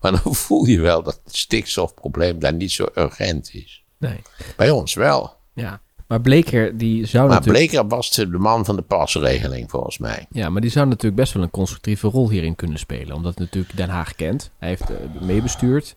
Maar 0.00 0.22
dan 0.22 0.34
voel 0.44 0.64
je 0.64 0.80
wel 0.80 1.02
dat 1.02 1.20
het 1.24 1.36
stikstofprobleem 1.36 2.38
daar 2.38 2.54
niet 2.54 2.72
zo 2.72 2.88
urgent 2.94 3.54
is. 3.54 3.84
nee. 3.98 4.22
Bij 4.56 4.70
ons 4.70 4.94
wel. 4.94 5.36
Ja. 5.54 5.80
Maar 6.06 6.20
Bleker, 6.20 6.76
die 6.76 7.06
zou 7.06 7.28
Maar 7.28 7.36
natuurlijk... 7.36 7.70
Bleker 7.70 7.88
was 7.88 8.10
de 8.10 8.30
de 8.30 8.38
man 8.38 8.64
van 8.64 8.76
de 8.76 8.82
pasregeling, 8.82 9.70
volgens 9.70 9.98
mij. 9.98 10.26
Ja, 10.30 10.48
maar 10.50 10.60
die 10.60 10.70
zou 10.70 10.86
natuurlijk 10.86 11.16
best 11.16 11.32
wel 11.32 11.42
een 11.42 11.50
constructieve 11.50 12.08
rol 12.08 12.30
hierin 12.30 12.54
kunnen 12.54 12.78
spelen. 12.78 13.16
Omdat 13.16 13.38
natuurlijk 13.38 13.76
Den 13.76 13.88
Haag 13.88 14.14
kent. 14.14 14.50
Hij 14.58 14.68
heeft 14.68 14.90
eh, 14.90 14.96
meebestuurd. 15.20 15.96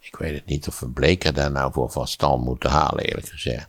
Ik 0.00 0.16
weet 0.16 0.34
het 0.34 0.46
niet 0.46 0.68
of 0.68 0.80
we 0.80 0.90
Bleker 0.90 1.32
daar 1.32 1.50
nou 1.50 1.72
voor 1.72 1.90
van 1.90 2.08
stand 2.08 2.44
moeten 2.44 2.70
halen, 2.70 3.04
eerlijk 3.04 3.28
gezegd. 3.28 3.68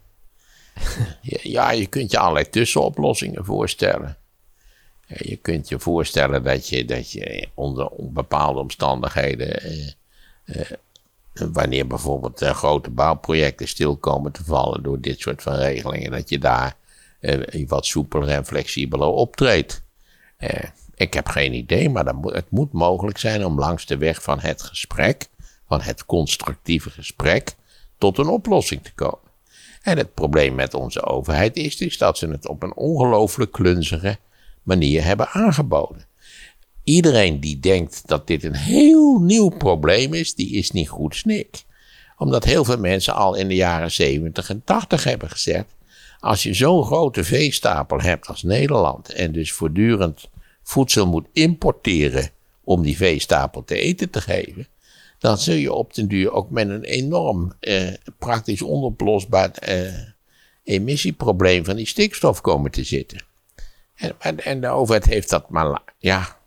Ja, 1.42 1.72
je 1.72 1.88
kunt 1.88 2.12
je 2.12 2.20
allerlei 2.20 2.50
tussenoplossingen 2.50 3.46
voorstellen. 3.46 4.18
Je 5.08 5.36
kunt 5.36 5.70
je 5.70 5.80
voorstellen 5.80 6.44
dat 6.44 6.70
je, 6.70 6.86
dat 6.86 7.12
je 7.12 7.48
onder 7.54 7.90
bepaalde 8.00 8.60
omstandigheden, 8.60 9.62
eh, 9.62 9.88
eh, 10.46 10.72
wanneer 11.34 11.88
bijvoorbeeld 11.88 12.42
eh, 12.42 12.56
grote 12.56 12.90
bouwprojecten 12.90 13.68
stil 13.68 13.98
komen 13.98 14.32
te 14.32 14.44
vallen 14.44 14.84
door 14.84 15.02
dit 15.02 15.20
soort 15.20 15.42
van 15.42 15.56
regelingen, 15.56 16.12
dat 16.12 16.30
je 16.30 16.40
daar 16.40 16.76
eh, 17.20 17.68
wat 17.68 17.86
soepeler 17.86 18.30
en 18.30 18.46
flexibeler 18.46 19.08
optreedt. 19.08 19.84
Eh, 20.38 20.64
ik 20.96 21.14
heb 21.14 21.28
geen 21.28 21.54
idee, 21.54 21.90
maar 21.90 22.04
dat 22.04 22.16
het 22.22 22.50
moet 22.50 22.72
mogelijk 22.72 23.18
zijn 23.18 23.46
om 23.46 23.60
langs 23.60 23.86
de 23.86 23.98
weg 23.98 24.24
van 24.24 24.40
het 24.40 24.62
gesprek, 24.62 25.28
van 25.68 25.82
het 25.82 26.06
constructieve 26.06 26.90
gesprek, 26.90 27.56
tot 27.98 28.18
een 28.18 28.28
oplossing 28.28 28.84
te 28.84 28.94
komen. 28.94 29.27
En 29.88 29.98
het 29.98 30.14
probleem 30.14 30.56
met 30.56 30.74
onze 30.74 31.04
overheid 31.04 31.58
is 31.58 31.78
dus 31.78 31.98
dat 31.98 32.18
ze 32.18 32.28
het 32.28 32.48
op 32.48 32.64
een 32.64 32.76
ongelooflijk 32.76 33.52
klunzige 33.52 34.18
manier 34.64 35.04
hebben 35.04 35.30
aangeboden. 35.30 36.06
Iedereen 36.84 37.40
die 37.40 37.60
denkt 37.60 38.02
dat 38.06 38.28
dit 38.28 38.44
een 38.44 38.56
heel 38.56 39.20
nieuw 39.20 39.50
probleem 39.50 40.14
is, 40.14 40.36
die 40.36 40.52
is 40.52 40.72
niet 40.72 40.90
goed 40.90 41.16
snik. 41.16 41.64
Omdat 42.18 42.44
heel 42.44 42.64
veel 42.64 42.78
mensen 42.78 43.16
al 43.16 43.36
in 43.36 43.48
de 43.48 43.56
jaren 43.56 43.92
70 43.92 44.50
en 44.50 44.62
80 44.64 45.04
hebben 45.04 45.30
gezegd: 45.30 45.76
als 46.20 46.44
je 46.44 46.54
zo'n 46.54 46.86
grote 46.86 47.24
veestapel 47.24 48.00
hebt 48.00 48.28
als 48.28 48.44
Nederland 48.44 49.10
en 49.10 49.32
dus 49.32 49.52
voortdurend 49.52 50.30
voedsel 50.64 51.08
moet 51.08 51.28
importeren 51.34 52.30
om 52.64 52.82
die 52.82 52.98
veestapel 52.98 53.64
te 53.64 53.80
eten 53.80 54.10
te 54.10 54.22
geven, 54.22 54.68
dan 55.18 55.38
zul 55.38 55.56
je 55.56 55.74
op 55.74 55.94
den 55.94 56.08
duur 56.08 56.32
ook 56.32 56.50
met 56.50 56.70
een 56.70 56.84
enorm 56.84 57.54
eh, 57.60 57.94
praktisch 58.20 58.62
onoplosbaar 58.62 59.52
eh, 59.52 59.94
emissieprobleem 60.64 61.66
van 61.66 61.76
die 61.76 61.88
stikstof 61.88 62.42
komen 62.42 62.72
te 62.72 62.84
zitten. 62.84 63.26
En, 63.96 64.40
en, 64.40 64.62
de 64.62 64.68
overheid 64.68 65.06
heeft 65.06 65.30
dat 65.30 65.50
maar, 65.50 65.82
ja, 65.98 66.38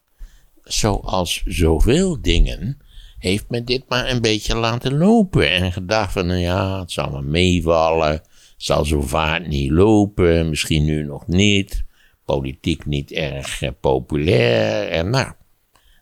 zoals 0.65 1.43
zoveel 1.45 2.23
dingen, 2.23 2.79
heeft 3.19 3.45
men 3.49 3.65
dit 3.65 3.83
maar 3.89 4.11
een 4.11 4.21
beetje 4.21 4.57
laten 4.57 4.99
lopen. 4.99 5.51
En 5.51 5.73
gedacht 5.73 6.13
van, 6.13 6.27
nou 6.27 6.39
ja, 6.39 6.81
het 6.81 6.91
zal 6.91 7.11
maar 7.11 7.25
meevallen. 7.25 8.13
Het 8.13 8.29
zal 8.57 8.85
zo 8.85 9.01
vaart 9.01 9.47
niet 9.47 9.71
lopen, 9.71 10.49
misschien 10.49 10.85
nu 10.85 11.05
nog 11.05 11.27
niet. 11.27 11.85
Politiek 12.25 12.87
niet 12.87 13.13
erg 13.13 13.63
eh, 13.63 13.71
populair. 13.81 14.89
En 14.89 15.11
nou, 15.11 15.33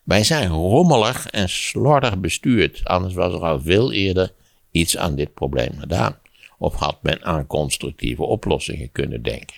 wij 0.09 0.23
zijn 0.23 0.47
rommelig 0.47 1.27
en 1.27 1.49
slordig 1.49 2.19
bestuurd. 2.19 2.81
Anders 2.83 3.13
was 3.13 3.33
er 3.33 3.39
al 3.39 3.61
veel 3.61 3.91
eerder 3.91 4.33
iets 4.71 4.97
aan 4.97 5.15
dit 5.15 5.33
probleem 5.33 5.79
gedaan. 5.79 6.17
Of 6.57 6.75
had 6.75 7.03
men 7.03 7.23
aan 7.23 7.47
constructieve 7.47 8.23
oplossingen 8.23 8.91
kunnen 8.91 9.21
denken. 9.21 9.55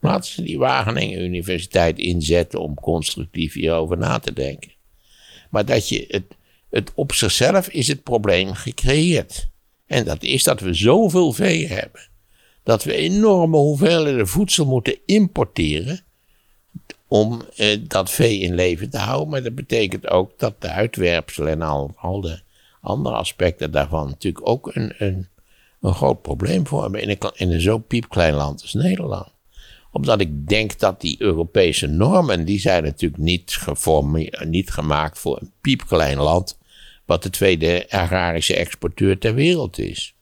Laten 0.00 0.30
ze 0.30 0.42
die 0.42 0.58
Wageningen 0.58 1.20
Universiteit 1.20 1.98
inzetten 1.98 2.60
om 2.60 2.74
constructief 2.74 3.54
hierover 3.54 3.98
na 3.98 4.18
te 4.18 4.32
denken. 4.32 4.72
Maar 5.50 5.64
dat 5.64 5.88
je 5.88 6.04
het, 6.08 6.24
het 6.70 6.92
op 6.94 7.12
zichzelf 7.12 7.68
is 7.68 7.88
het 7.88 8.02
probleem 8.02 8.52
gecreëerd. 8.52 9.48
En 9.86 10.04
dat 10.04 10.22
is 10.22 10.42
dat 10.42 10.60
we 10.60 10.74
zoveel 10.74 11.32
vee 11.32 11.66
hebben. 11.66 12.08
Dat 12.62 12.84
we 12.84 12.94
enorme 12.94 13.56
hoeveelheden 13.56 14.28
voedsel 14.28 14.66
moeten 14.66 14.98
importeren 15.06 16.03
om 17.08 17.42
eh, 17.56 17.80
dat 17.82 18.10
vee 18.10 18.38
in 18.38 18.54
leven 18.54 18.90
te 18.90 18.98
houden. 18.98 19.28
Maar 19.28 19.42
dat 19.42 19.54
betekent 19.54 20.08
ook 20.08 20.38
dat 20.38 20.60
de 20.60 20.68
uitwerpselen 20.68 21.52
en 21.52 21.62
al, 21.62 21.94
al 21.96 22.20
de 22.20 22.40
andere 22.80 23.14
aspecten 23.14 23.70
daarvan 23.70 24.08
natuurlijk 24.08 24.48
ook 24.48 24.74
een, 24.74 24.94
een, 24.98 25.28
een 25.80 25.94
groot 25.94 26.22
probleem 26.22 26.66
vormen 26.66 27.02
in 27.02 27.08
een, 27.08 27.30
in 27.34 27.52
een 27.52 27.60
zo 27.60 27.78
piepklein 27.78 28.34
land 28.34 28.62
als 28.62 28.74
Nederland. 28.74 29.32
Omdat 29.92 30.20
ik 30.20 30.48
denk 30.48 30.78
dat 30.78 31.00
die 31.00 31.16
Europese 31.18 31.86
normen, 31.86 32.44
die 32.44 32.60
zijn 32.60 32.82
natuurlijk 32.82 33.22
niet, 33.22 33.58
niet 34.44 34.70
gemaakt 34.70 35.18
voor 35.18 35.40
een 35.40 35.52
piepklein 35.60 36.18
land, 36.18 36.58
wat 37.04 37.22
de 37.22 37.30
tweede 37.30 37.86
agrarische 37.88 38.56
exporteur 38.56 39.18
ter 39.18 39.34
wereld 39.34 39.78
is. 39.78 40.14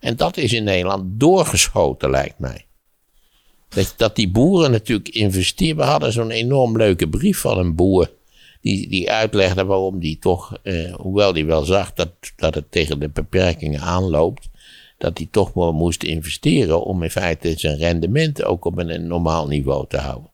En 0.00 0.16
dat 0.16 0.36
is 0.36 0.52
in 0.52 0.64
Nederland 0.64 1.20
doorgeschoten, 1.20 2.10
lijkt 2.10 2.38
mij. 2.38 2.66
Dat, 3.70 3.94
dat 3.96 4.16
die 4.16 4.30
boeren 4.30 4.70
natuurlijk 4.70 5.08
investeren. 5.08 5.76
We 5.76 5.82
hadden 5.82 6.12
zo'n 6.12 6.30
enorm 6.30 6.76
leuke 6.76 7.08
brief 7.08 7.38
van 7.38 7.58
een 7.58 7.74
boer. 7.74 8.10
Die, 8.60 8.88
die 8.88 9.10
uitlegde 9.10 9.64
waarom 9.64 9.98
die 9.98 10.18
toch, 10.18 10.58
eh, 10.62 10.94
hoewel 10.94 11.32
die 11.32 11.44
wel 11.44 11.64
zag 11.64 11.92
dat, 11.92 12.10
dat 12.36 12.54
het 12.54 12.70
tegen 12.70 13.00
de 13.00 13.08
beperkingen 13.08 13.80
aanloopt, 13.80 14.48
dat 14.98 15.18
hij 15.18 15.28
toch 15.30 15.52
wel 15.52 15.72
moest 15.72 16.02
investeren 16.02 16.84
om 16.84 17.02
in 17.02 17.10
feite 17.10 17.54
zijn 17.58 17.76
rendement 17.76 18.44
ook 18.44 18.64
op 18.64 18.78
een, 18.78 19.06
normaal 19.06 19.46
niveau 19.46 19.86
te 19.88 19.96
houden. 19.96 20.30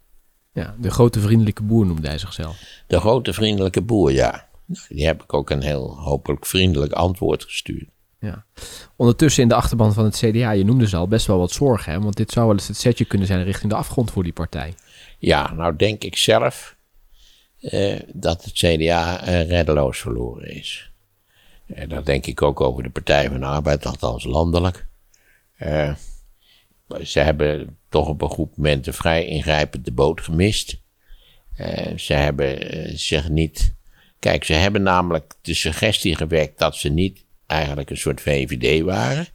Ja, 0.53 0.75
de 0.81 0.91
grote 0.91 1.21
vriendelijke 1.21 1.63
boer 1.63 1.87
noemde 1.87 2.09
hij 2.09 2.19
zichzelf. 2.19 2.57
De 2.87 3.01
grote 3.01 3.33
vriendelijke 3.33 3.83
boer, 3.83 4.13
ja. 4.13 4.49
Nou, 4.65 4.85
Die 4.89 5.07
heb 5.07 5.23
ik 5.23 5.35
ook 5.35 5.51
een 5.51 5.63
heel 5.63 5.97
hopelijk 5.99 6.47
vriendelijk 6.47 6.93
antwoord 6.93 7.45
gestuurd. 7.45 7.89
Ja. 8.21 8.45
Ondertussen 8.97 9.43
in 9.43 9.49
de 9.49 9.55
achterban 9.55 9.93
van 9.93 10.05
het 10.05 10.17
CDA, 10.17 10.51
je 10.51 10.65
noemde 10.65 10.89
ze 10.89 10.97
al, 10.97 11.09
best 11.09 11.27
wel 11.27 11.39
wat 11.39 11.51
zorgen. 11.51 11.93
Hè? 11.93 12.01
Want 12.01 12.17
dit 12.17 12.31
zou 12.31 12.47
wel 12.47 12.55
eens 12.55 12.69
het 12.69 12.77
setje 12.77 13.05
kunnen 13.05 13.27
zijn 13.27 13.45
richting 13.45 13.73
de 13.73 13.79
afgrond 13.79 14.11
voor 14.11 14.23
die 14.23 14.33
partij. 14.33 14.75
Ja, 15.19 15.53
nou 15.53 15.77
denk 15.77 16.05
ik 16.05 16.17
zelf 16.17 16.77
eh, 17.61 18.01
dat 18.13 18.45
het 18.45 18.53
CDA 18.53 19.21
eh, 19.21 19.49
reddeloos 19.49 19.99
verloren 19.99 20.55
is. 20.55 20.91
En 21.67 21.89
dat 21.89 22.07
denk 22.07 22.27
ik 22.27 22.43
ook 22.43 22.61
over 22.61 22.83
de 22.83 22.91
Partij 22.91 23.29
van 23.29 23.41
de 23.41 23.47
Arbeid, 23.47 23.87
althans 23.87 24.25
landelijk. 24.25 24.87
Eh, 25.57 25.95
ze 27.03 27.21
hebben 27.21 27.79
toch 27.89 28.09
op 28.09 28.23
een 28.23 28.29
goed 28.29 28.57
moment 28.57 28.87
een 28.87 28.93
vrij 28.93 29.27
ingrijpend 29.27 29.85
de 29.85 29.93
boot 29.93 30.21
gemist. 30.21 30.85
Ze 31.97 32.13
hebben 32.13 32.59
zich 32.99 33.29
niet. 33.29 33.75
Kijk, 34.19 34.45
ze 34.45 34.53
hebben 34.53 34.83
namelijk 34.83 35.35
de 35.43 35.55
suggestie 35.55 36.15
gewekt 36.17 36.59
dat 36.59 36.77
ze 36.77 36.89
niet 36.89 37.25
eigenlijk 37.47 37.91
een 37.91 37.97
soort 37.97 38.21
VVD 38.21 38.83
waren. 38.83 39.27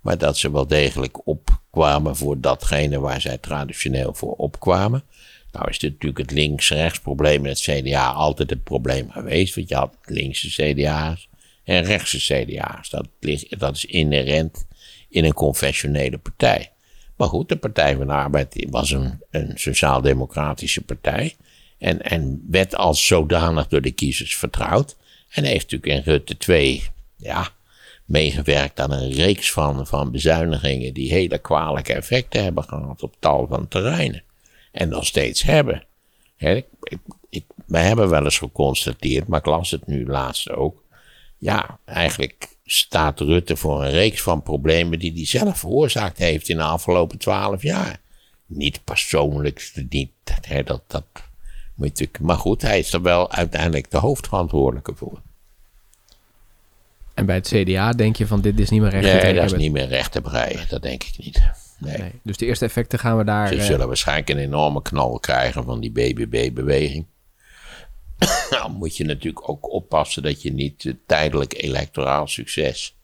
Maar 0.00 0.18
dat 0.18 0.38
ze 0.38 0.52
wel 0.52 0.66
degelijk 0.66 1.26
opkwamen 1.26 2.16
voor 2.16 2.40
datgene 2.40 3.00
waar 3.00 3.20
zij 3.20 3.38
traditioneel 3.38 4.14
voor 4.14 4.32
opkwamen. 4.32 5.04
Nou 5.52 5.68
is 5.68 5.78
natuurlijk 5.78 6.18
het 6.18 6.30
links-rechts 6.30 7.00
probleem 7.00 7.44
in 7.44 7.50
het 7.50 7.60
CDA 7.60 8.10
altijd 8.10 8.50
het 8.50 8.64
probleem 8.64 9.10
geweest. 9.10 9.54
Want 9.54 9.68
je 9.68 9.74
had 9.74 9.96
linkse 10.04 10.48
CDA's 10.48 11.28
en 11.64 11.84
rechtse 11.84 12.18
CDA's. 12.18 12.90
Dat, 12.90 13.08
ligt, 13.20 13.58
dat 13.58 13.76
is 13.76 13.84
inherent 13.84 14.66
in 15.08 15.24
een 15.24 15.34
confessionele 15.34 16.18
partij. 16.18 16.72
Maar 17.16 17.28
goed, 17.28 17.48
de 17.48 17.56
Partij 17.56 17.96
van 17.96 18.06
de 18.06 18.12
Arbeid 18.12 18.66
was 18.70 18.90
een, 18.90 19.20
een 19.30 19.52
sociaal-democratische 19.54 20.80
partij. 20.80 21.36
En, 21.78 22.02
en 22.02 22.46
werd 22.50 22.76
als 22.76 23.06
zodanig 23.06 23.68
door 23.68 23.82
de 23.82 23.90
kiezers 23.90 24.36
vertrouwd. 24.36 24.96
En 25.28 25.44
heeft 25.44 25.70
natuurlijk 25.70 26.06
in 26.06 26.12
Rutte 26.12 26.36
2, 26.36 26.82
ja, 27.22 27.48
meegewerkt 28.04 28.80
aan 28.80 28.92
een 28.92 29.12
reeks 29.12 29.52
van, 29.52 29.86
van 29.86 30.10
bezuinigingen 30.10 30.94
die 30.94 31.12
hele 31.12 31.38
kwalijke 31.38 31.92
effecten 31.92 32.42
hebben 32.42 32.64
gehad 32.64 33.02
op 33.02 33.14
tal 33.18 33.46
van 33.46 33.68
terreinen. 33.68 34.22
En 34.72 34.88
nog 34.88 35.06
steeds 35.06 35.42
hebben. 35.42 35.84
Hè, 36.36 36.54
ik, 36.54 36.66
ik, 36.82 36.98
ik, 37.28 37.44
wij 37.66 37.82
hebben 37.82 38.08
wel 38.08 38.24
eens 38.24 38.38
geconstateerd, 38.38 39.26
maar 39.26 39.38
ik 39.38 39.46
las 39.46 39.70
het 39.70 39.86
nu 39.86 40.06
laatst 40.06 40.50
ook. 40.50 40.82
Ja, 41.38 41.78
eigenlijk 41.84 42.48
staat 42.64 43.20
Rutte 43.20 43.56
voor 43.56 43.84
een 43.84 43.90
reeks 43.90 44.22
van 44.22 44.42
problemen 44.42 44.98
die 44.98 45.12
hij 45.12 45.26
zelf 45.26 45.58
veroorzaakt 45.58 46.18
heeft 46.18 46.48
in 46.48 46.56
de 46.56 46.62
afgelopen 46.62 47.18
twaalf 47.18 47.62
jaar. 47.62 48.00
Niet 48.46 48.84
persoonlijk, 48.84 49.72
niet, 49.88 50.10
hè, 50.40 50.62
dat, 50.62 50.82
dat 50.86 51.04
maar 52.20 52.36
goed, 52.36 52.62
hij 52.62 52.78
is 52.78 52.92
er 52.92 53.02
wel 53.02 53.30
uiteindelijk 53.30 53.90
de 53.90 53.98
hoofdverantwoordelijke 53.98 54.94
voor. 54.94 55.20
En 57.14 57.26
bij 57.26 57.34
het 57.34 57.48
CDA 57.48 57.92
denk 57.92 58.16
je 58.16 58.26
van 58.26 58.40
dit 58.40 58.60
is 58.60 58.70
niet 58.70 58.80
meer 58.80 58.90
recht. 58.90 59.04
Nee, 59.04 59.20
te 59.20 59.32
dat 59.32 59.44
is 59.44 59.52
niet 59.52 59.72
meer 59.72 59.88
recht 59.88 60.12
te 60.12 60.20
breien, 60.20 60.68
dat 60.68 60.82
denk 60.82 61.04
ik 61.04 61.14
niet. 61.18 61.42
Nee. 61.78 61.98
Nee. 61.98 62.12
Dus 62.22 62.36
de 62.36 62.46
eerste 62.46 62.64
effecten 62.64 62.98
gaan 62.98 63.16
we 63.18 63.24
daar... 63.24 63.48
Ze 63.48 63.56
eh, 63.56 63.64
zullen 63.64 63.86
waarschijnlijk 63.86 64.30
een 64.30 64.38
enorme 64.38 64.82
knal 64.82 65.18
krijgen 65.18 65.64
van 65.64 65.80
die 65.80 65.90
BBB-beweging. 65.90 67.06
nou 68.50 68.72
moet 68.78 68.96
je 68.96 69.04
natuurlijk 69.04 69.48
ook 69.48 69.72
oppassen 69.72 70.22
dat 70.22 70.42
je 70.42 70.52
niet 70.52 70.84
eh, 70.84 70.92
tijdelijk 71.06 71.62
electoraal 71.62 72.26
succes 72.26 72.96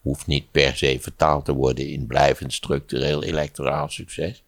hoeft 0.00 0.26
niet 0.26 0.50
per 0.50 0.76
se 0.76 0.98
vertaald 1.00 1.44
te 1.44 1.52
worden 1.52 1.88
in 1.88 2.06
blijvend 2.06 2.52
structureel 2.52 3.22
electoraal 3.22 3.88
succes. 3.88 4.42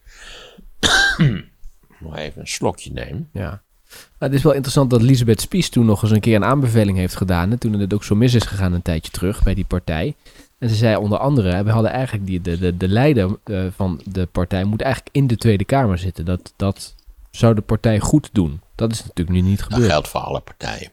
Nog 2.00 2.16
even 2.16 2.40
een 2.40 2.48
slokje 2.48 2.92
nemen. 2.92 3.28
Ja. 3.32 3.62
Maar 3.88 4.28
het 4.28 4.34
is 4.38 4.42
wel 4.42 4.52
interessant 4.52 4.90
dat 4.90 5.00
Elisabeth 5.00 5.40
Spies 5.40 5.68
toen 5.68 5.86
nog 5.86 6.02
eens 6.02 6.10
een 6.10 6.20
keer 6.20 6.34
een 6.36 6.44
aanbeveling 6.44 6.98
heeft 6.98 7.16
gedaan. 7.16 7.50
hè, 7.50 7.56
Toen 7.58 7.72
het 7.72 7.94
ook 7.94 8.04
zo 8.04 8.14
mis 8.14 8.34
is 8.34 8.42
gegaan 8.44 8.72
een 8.72 8.82
tijdje 8.82 9.10
terug 9.12 9.42
bij 9.42 9.54
die 9.54 9.64
partij. 9.64 10.14
En 10.58 10.68
ze 10.68 10.74
zei 10.74 10.96
onder 10.96 11.18
andere, 11.18 11.62
we 11.64 11.70
hadden 11.70 11.90
eigenlijk 11.90 12.26
die, 12.26 12.40
de, 12.40 12.58
de, 12.58 12.76
de 12.76 12.88
leider 12.88 13.38
eh, 13.44 13.66
van 13.76 14.00
de 14.04 14.26
partij 14.26 14.64
moet 14.64 14.82
eigenlijk 14.82 15.14
in 15.16 15.26
de 15.26 15.36
Tweede 15.36 15.64
Kamer 15.64 15.98
zitten. 15.98 16.24
Dat, 16.24 16.52
dat 16.56 16.94
zou 17.30 17.54
de 17.54 17.60
partij 17.60 17.98
goed 18.00 18.28
doen. 18.32 18.60
Dat 18.74 18.92
is 18.92 19.04
natuurlijk 19.04 19.36
nu 19.36 19.40
niet 19.42 19.58
Dat 19.58 19.72
gebeurd. 19.72 19.90
geldt 19.90 20.08
voor 20.08 20.20
alle 20.20 20.40
partijen. 20.40 20.90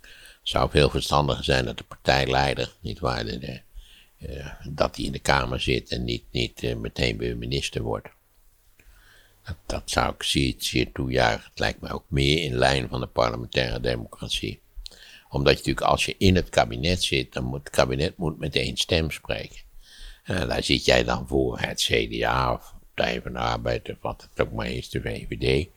Het 0.00 0.56
zou 0.56 0.70
veel 0.70 0.90
verstandiger 0.90 1.44
zijn 1.44 1.64
dat 1.64 1.78
de 1.78 1.84
partijleider, 1.84 2.72
niet 2.80 2.98
waar, 2.98 3.24
de, 3.24 3.38
de, 3.38 3.60
eh, 4.26 4.46
dat 4.68 4.96
hij 4.96 5.04
in 5.04 5.12
de 5.12 5.18
Kamer 5.18 5.60
zit 5.60 5.90
en 5.90 6.04
niet, 6.04 6.22
niet 6.30 6.62
eh, 6.62 6.76
meteen 6.76 7.16
weer 7.18 7.36
minister 7.36 7.82
wordt. 7.82 8.08
Dat, 9.66 9.82
zou 9.84 10.14
ik 10.14 10.22
zeer, 10.22 10.54
zeer 10.58 10.92
toejuichen. 10.92 11.48
Het 11.50 11.58
lijkt 11.58 11.80
mij 11.80 11.92
ook 11.92 12.04
meer 12.08 12.42
in 12.42 12.54
lijn 12.54 12.88
van 12.88 13.00
de 13.00 13.06
parlementaire 13.06 13.80
democratie. 13.80 14.60
Omdat 15.28 15.52
je 15.52 15.58
natuurlijk, 15.58 15.86
als 15.86 16.04
je 16.04 16.14
in 16.18 16.36
het 16.36 16.48
kabinet 16.48 17.02
zit, 17.02 17.32
dan 17.32 17.44
moet 17.44 17.58
het 17.58 17.70
kabinet 17.70 18.16
moet 18.16 18.38
met 18.38 18.56
één 18.56 18.76
stem 18.76 19.10
spreken. 19.10 19.60
En 20.22 20.48
daar 20.48 20.62
zit 20.62 20.84
jij 20.84 21.04
dan 21.04 21.28
voor 21.28 21.58
het 21.58 21.80
CDA 21.80 22.52
of 22.52 22.74
Partij 22.94 23.22
van 23.22 23.32
de 23.32 23.38
Arbeid 23.38 23.90
of 23.90 23.96
wat 24.00 24.28
het 24.30 24.46
ook 24.46 24.52
maar 24.52 24.70
is, 24.70 24.90
de 24.90 25.00
VVD. 25.00 25.68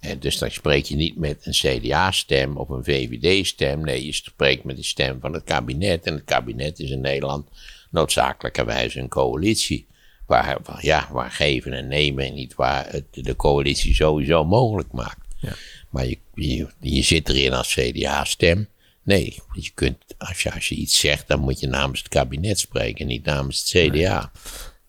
En 0.00 0.18
dus 0.18 0.38
dan 0.38 0.50
spreek 0.50 0.84
je 0.84 0.96
niet 0.96 1.16
met 1.16 1.46
een 1.46 1.52
CDA-stem 1.52 2.56
of 2.56 2.68
een 2.68 2.84
VVD-stem. 2.84 3.80
Nee, 3.80 4.06
je 4.06 4.12
spreekt 4.12 4.64
met 4.64 4.76
de 4.76 4.82
stem 4.82 5.20
van 5.20 5.32
het 5.32 5.44
kabinet. 5.44 6.06
En 6.06 6.14
het 6.14 6.24
kabinet 6.24 6.78
is 6.78 6.90
in 6.90 7.00
Nederland 7.00 7.48
noodzakelijkerwijze 7.90 9.00
een 9.00 9.08
coalitie. 9.08 9.86
Waar, 10.28 10.58
ja, 10.80 11.08
waar 11.12 11.30
geven 11.30 11.72
en 11.72 11.88
nemen 11.88 12.24
en 12.24 12.34
niet 12.34 12.54
waar 12.54 12.90
het 12.90 13.04
de 13.10 13.36
coalitie 13.36 13.94
sowieso 13.94 14.44
mogelijk 14.44 14.92
maakt. 14.92 15.26
Ja. 15.36 15.52
Maar 15.90 16.06
je, 16.06 16.18
je, 16.34 16.68
je 16.80 17.02
zit 17.02 17.28
erin 17.28 17.52
als 17.52 17.74
CDA-stem. 17.74 18.68
Nee, 19.02 19.38
want 19.48 19.64
je 19.64 19.70
kunt, 19.74 19.98
als 20.18 20.42
je, 20.42 20.52
als 20.52 20.68
je 20.68 20.74
iets 20.74 21.00
zegt, 21.00 21.28
dan 21.28 21.40
moet 21.40 21.60
je 21.60 21.66
namens 21.66 21.98
het 21.98 22.08
kabinet 22.08 22.58
spreken, 22.58 23.06
niet 23.06 23.24
namens 23.24 23.58
het 23.58 23.90
CDA. 23.90 24.30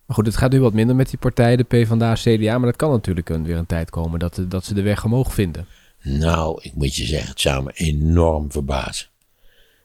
Maar 0.06 0.16
goed, 0.16 0.26
het 0.26 0.36
gaat 0.36 0.52
nu 0.52 0.60
wat 0.60 0.72
minder 0.72 0.96
met 0.96 1.10
die 1.10 1.18
partijen, 1.18 1.58
de 1.58 1.64
PvdA, 1.64 2.14
CDA. 2.14 2.58
Maar 2.58 2.66
dat 2.66 2.76
kan 2.76 2.90
natuurlijk 2.90 3.28
weer 3.28 3.56
een 3.56 3.66
tijd 3.66 3.90
komen 3.90 4.18
dat, 4.18 4.44
dat 4.48 4.64
ze 4.64 4.74
de 4.74 4.82
weg 4.82 5.04
omhoog 5.04 5.34
vinden. 5.34 5.66
Nou, 6.02 6.58
ik 6.62 6.74
moet 6.74 6.96
je 6.96 7.04
zeggen, 7.04 7.28
het 7.28 7.40
zou 7.40 7.64
me 7.64 7.70
enorm 7.74 8.52
verbazen. 8.52 9.08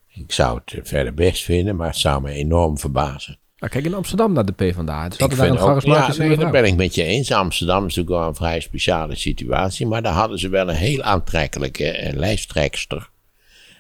Ik 0.08 0.32
zou 0.32 0.62
het 0.66 0.88
verder 0.88 1.14
best 1.14 1.44
vinden, 1.44 1.76
maar 1.76 1.88
het 1.88 1.98
zou 1.98 2.22
me 2.22 2.32
enorm 2.32 2.78
verbazen. 2.80 3.38
Nou, 3.66 3.78
kijk 3.78 3.86
in 3.94 4.00
Amsterdam 4.00 4.34
naar 4.34 4.46
de 4.46 4.52
PvdA. 4.52 5.04
Het 5.04 5.14
is 5.14 5.20
altijd 5.20 5.40
daar 5.40 5.50
een 5.50 5.54
ook- 5.54 5.60
ja, 5.60 5.66
charismatische 5.66 6.22
nee, 6.22 6.38
dat 6.38 6.52
ben 6.52 6.64
ik 6.66 6.76
met 6.76 6.96
je 6.96 7.04
eens. 7.04 7.32
Amsterdam 7.32 7.78
is 7.78 7.96
natuurlijk 7.96 8.10
wel 8.22 8.28
een 8.28 8.36
vrij 8.36 8.60
speciale 8.60 9.16
situatie. 9.16 9.88
Maar 9.88 10.02
daar 10.02 10.14
hadden 10.14 10.40
ze 10.40 10.50
wel 10.50 10.70
een 10.70 10.76
heel 10.76 11.02
aantrekkelijke 11.02 12.12
lijsttrekster. 12.16 13.10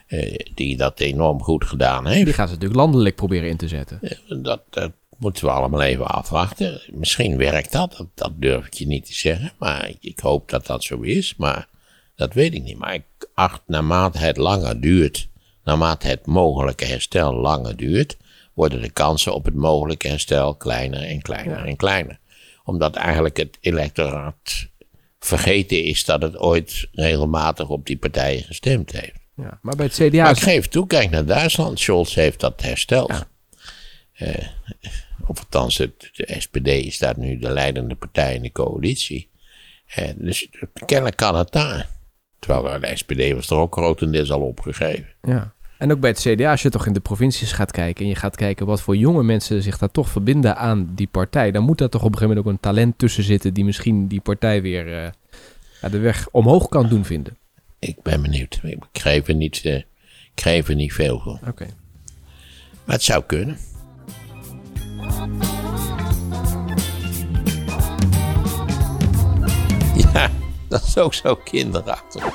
eh, 0.07 0.35
die 0.55 0.77
dat 0.77 0.99
enorm 0.99 1.41
goed 1.43 1.65
gedaan 1.65 2.07
heeft. 2.07 2.25
Die 2.25 2.33
gaan 2.33 2.47
ze 2.47 2.53
natuurlijk 2.53 2.79
landelijk 2.79 3.15
proberen 3.15 3.49
in 3.49 3.57
te 3.57 3.67
zetten. 3.67 3.99
Dat, 4.41 4.61
dat 4.69 4.91
moeten 5.17 5.45
we 5.45 5.51
allemaal 5.51 5.81
even 5.81 6.05
afwachten. 6.07 6.81
Misschien 6.91 7.37
werkt 7.37 7.71
dat, 7.71 7.95
dat, 7.97 8.07
dat 8.15 8.31
durf 8.35 8.65
ik 8.65 8.73
je 8.73 8.87
niet 8.87 9.05
te 9.05 9.13
zeggen. 9.13 9.51
Maar 9.59 9.89
ik, 9.89 9.97
ik 10.01 10.19
hoop 10.19 10.49
dat 10.49 10.65
dat 10.65 10.83
zo 10.83 11.01
is. 11.01 11.35
Maar 11.37 11.67
dat 12.15 12.33
weet 12.33 12.53
ik 12.53 12.63
niet. 12.63 12.77
Maar 12.77 12.93
ik 12.93 13.03
acht 13.33 13.61
naarmate 13.67 14.17
het 14.17 14.37
langer 14.37 14.81
duurt, 14.81 15.27
naarmate 15.63 16.07
het 16.07 16.25
mogelijke 16.25 16.85
herstel 16.85 17.33
langer 17.35 17.75
duurt, 17.75 18.17
worden 18.55 18.81
de 18.81 18.89
kansen 18.89 19.33
op 19.33 19.45
het 19.45 19.55
mogelijke 19.55 20.07
herstel 20.07 20.55
kleiner 20.55 21.01
en 21.01 21.21
kleiner 21.21 21.65
en 21.65 21.75
kleiner. 21.75 22.19
Omdat 22.63 22.95
eigenlijk 22.95 23.37
het 23.37 23.57
electoraat 23.61 24.67
vergeten 25.19 25.83
is 25.83 26.05
dat 26.05 26.21
het 26.21 26.37
ooit 26.37 26.87
regelmatig 26.91 27.69
op 27.69 27.85
die 27.85 27.97
partijen 27.97 28.43
gestemd 28.43 28.91
heeft. 28.91 29.19
Ja. 29.35 29.59
Maar 29.61 29.75
bij 29.75 29.85
het 29.85 29.95
CDA 29.95 30.23
Maar 30.23 30.31
is 30.31 30.37
ik 30.37 30.43
geef 30.43 30.67
toe, 30.67 30.87
kijk 30.87 31.09
naar 31.09 31.25
Duitsland. 31.25 31.79
Scholz 31.79 32.15
heeft 32.15 32.39
dat 32.39 32.61
hersteld. 32.61 33.25
Eh, 34.13 34.47
of 35.27 35.39
althans, 35.39 35.77
het, 35.77 36.09
de 36.13 36.35
SPD 36.39 36.93
staat 36.93 37.17
nu 37.17 37.37
de 37.37 37.51
leidende 37.51 37.95
partij 37.95 38.35
in 38.35 38.41
de 38.41 38.51
coalitie. 38.51 39.29
Eh, 39.85 40.09
dus 40.15 40.49
kennelijk 40.85 41.15
kan 41.15 41.35
het 41.35 41.51
daar. 41.51 41.89
Terwijl 42.39 42.79
de 42.79 42.95
SPD 42.95 43.33
was 43.33 43.49
er 43.49 43.57
ook 43.57 43.75
grotendeels 43.75 44.31
al 44.31 44.41
opgegeven. 44.41 45.07
Ja. 45.21 45.54
En 45.85 45.91
ook 45.91 45.99
bij 45.99 46.09
het 46.09 46.19
CDA, 46.19 46.51
als 46.51 46.61
je 46.61 46.69
toch 46.69 46.85
in 46.85 46.93
de 46.93 46.99
provincies 46.99 47.51
gaat 47.51 47.71
kijken 47.71 48.03
en 48.03 48.09
je 48.09 48.15
gaat 48.15 48.35
kijken 48.35 48.65
wat 48.65 48.81
voor 48.81 48.95
jonge 48.95 49.23
mensen 49.23 49.61
zich 49.63 49.77
daar 49.77 49.91
toch 49.91 50.09
verbinden 50.09 50.57
aan 50.57 50.91
die 50.95 51.07
partij, 51.07 51.51
dan 51.51 51.63
moet 51.63 51.77
daar 51.77 51.89
toch 51.89 52.03
op 52.03 52.07
een 52.07 52.17
gegeven 52.17 52.35
moment 52.35 52.47
ook 52.47 52.53
een 52.53 52.69
talent 52.71 52.97
tussen 52.97 53.23
zitten 53.23 53.53
die 53.53 53.65
misschien 53.65 54.07
die 54.07 54.21
partij 54.21 54.61
weer 54.61 55.03
eh, 55.81 55.91
de 55.91 55.97
weg 55.97 56.27
omhoog 56.31 56.69
kan 56.69 56.89
doen 56.89 57.05
vinden. 57.05 57.37
Ik 57.79 58.01
ben 58.01 58.21
benieuwd. 58.21 58.59
Ik 58.63 58.83
geef 58.93 59.27
er 59.27 59.35
niet, 59.35 59.85
er 60.69 60.75
niet 60.75 60.93
veel 60.93 61.19
voor. 61.19 61.39
Oké. 61.47 61.65
Maar 62.85 62.95
het 62.95 63.03
zou 63.03 63.23
kunnen. 63.23 63.57
Ja, 70.13 70.31
dat 70.69 70.83
is 70.83 70.97
ook 70.97 71.13
zo 71.13 71.35
kinderachtig. 71.35 72.33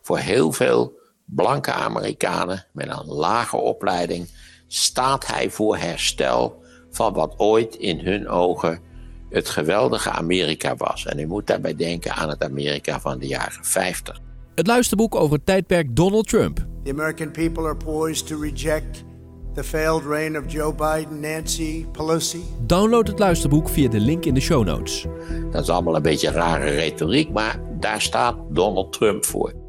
Voor 0.00 0.18
heel 0.18 0.52
veel 0.52 1.00
blanke 1.34 1.72
Amerikanen 1.72 2.66
met 2.72 2.88
een 2.88 3.06
lage 3.06 3.56
opleiding 3.56 4.28
staat 4.66 5.26
hij 5.26 5.50
voor 5.50 5.76
herstel 5.76 6.62
van 6.90 7.12
wat 7.12 7.34
ooit 7.36 7.74
in 7.74 7.98
hun 7.98 8.28
ogen 8.28 8.80
het 9.30 9.48
geweldige 9.48 10.10
Amerika 10.10 10.76
was. 10.76 11.06
En 11.06 11.18
u 11.18 11.26
moet 11.26 11.46
daarbij 11.46 11.76
denken 11.76 12.12
aan 12.12 12.28
het 12.28 12.44
Amerika 12.44 13.00
van 13.00 13.18
de 13.18 13.26
jaren 13.26 13.64
50. 13.64 14.20
Het 14.54 14.66
luisterboek 14.66 15.14
over 15.14 15.36
het 15.36 15.46
tijdperk 15.46 15.96
Donald 15.96 16.28
Trump. 16.28 16.66
The 16.84 16.90
American 16.90 17.30
people 17.30 17.62
are 17.62 17.76
poised 17.76 18.26
to 18.26 18.40
reject 18.40 19.04
the 19.54 19.64
failed 19.64 20.04
reign 20.04 20.36
of 20.36 20.52
Joe 20.52 20.74
Biden, 20.74 21.20
Nancy 21.20 21.86
Pelosi. 21.92 22.42
Download 22.66 23.08
het 23.08 23.18
luisterboek 23.18 23.68
via 23.68 23.88
de 23.88 24.00
link 24.00 24.24
in 24.24 24.34
de 24.34 24.40
show 24.40 24.64
notes. 24.64 25.06
Dat 25.50 25.62
is 25.62 25.68
allemaal 25.68 25.96
een 25.96 26.02
beetje 26.02 26.30
rare 26.30 26.70
retoriek, 26.70 27.30
maar 27.30 27.60
daar 27.80 28.00
staat 28.00 28.36
Donald 28.50 28.92
Trump 28.92 29.24
voor. 29.24 29.61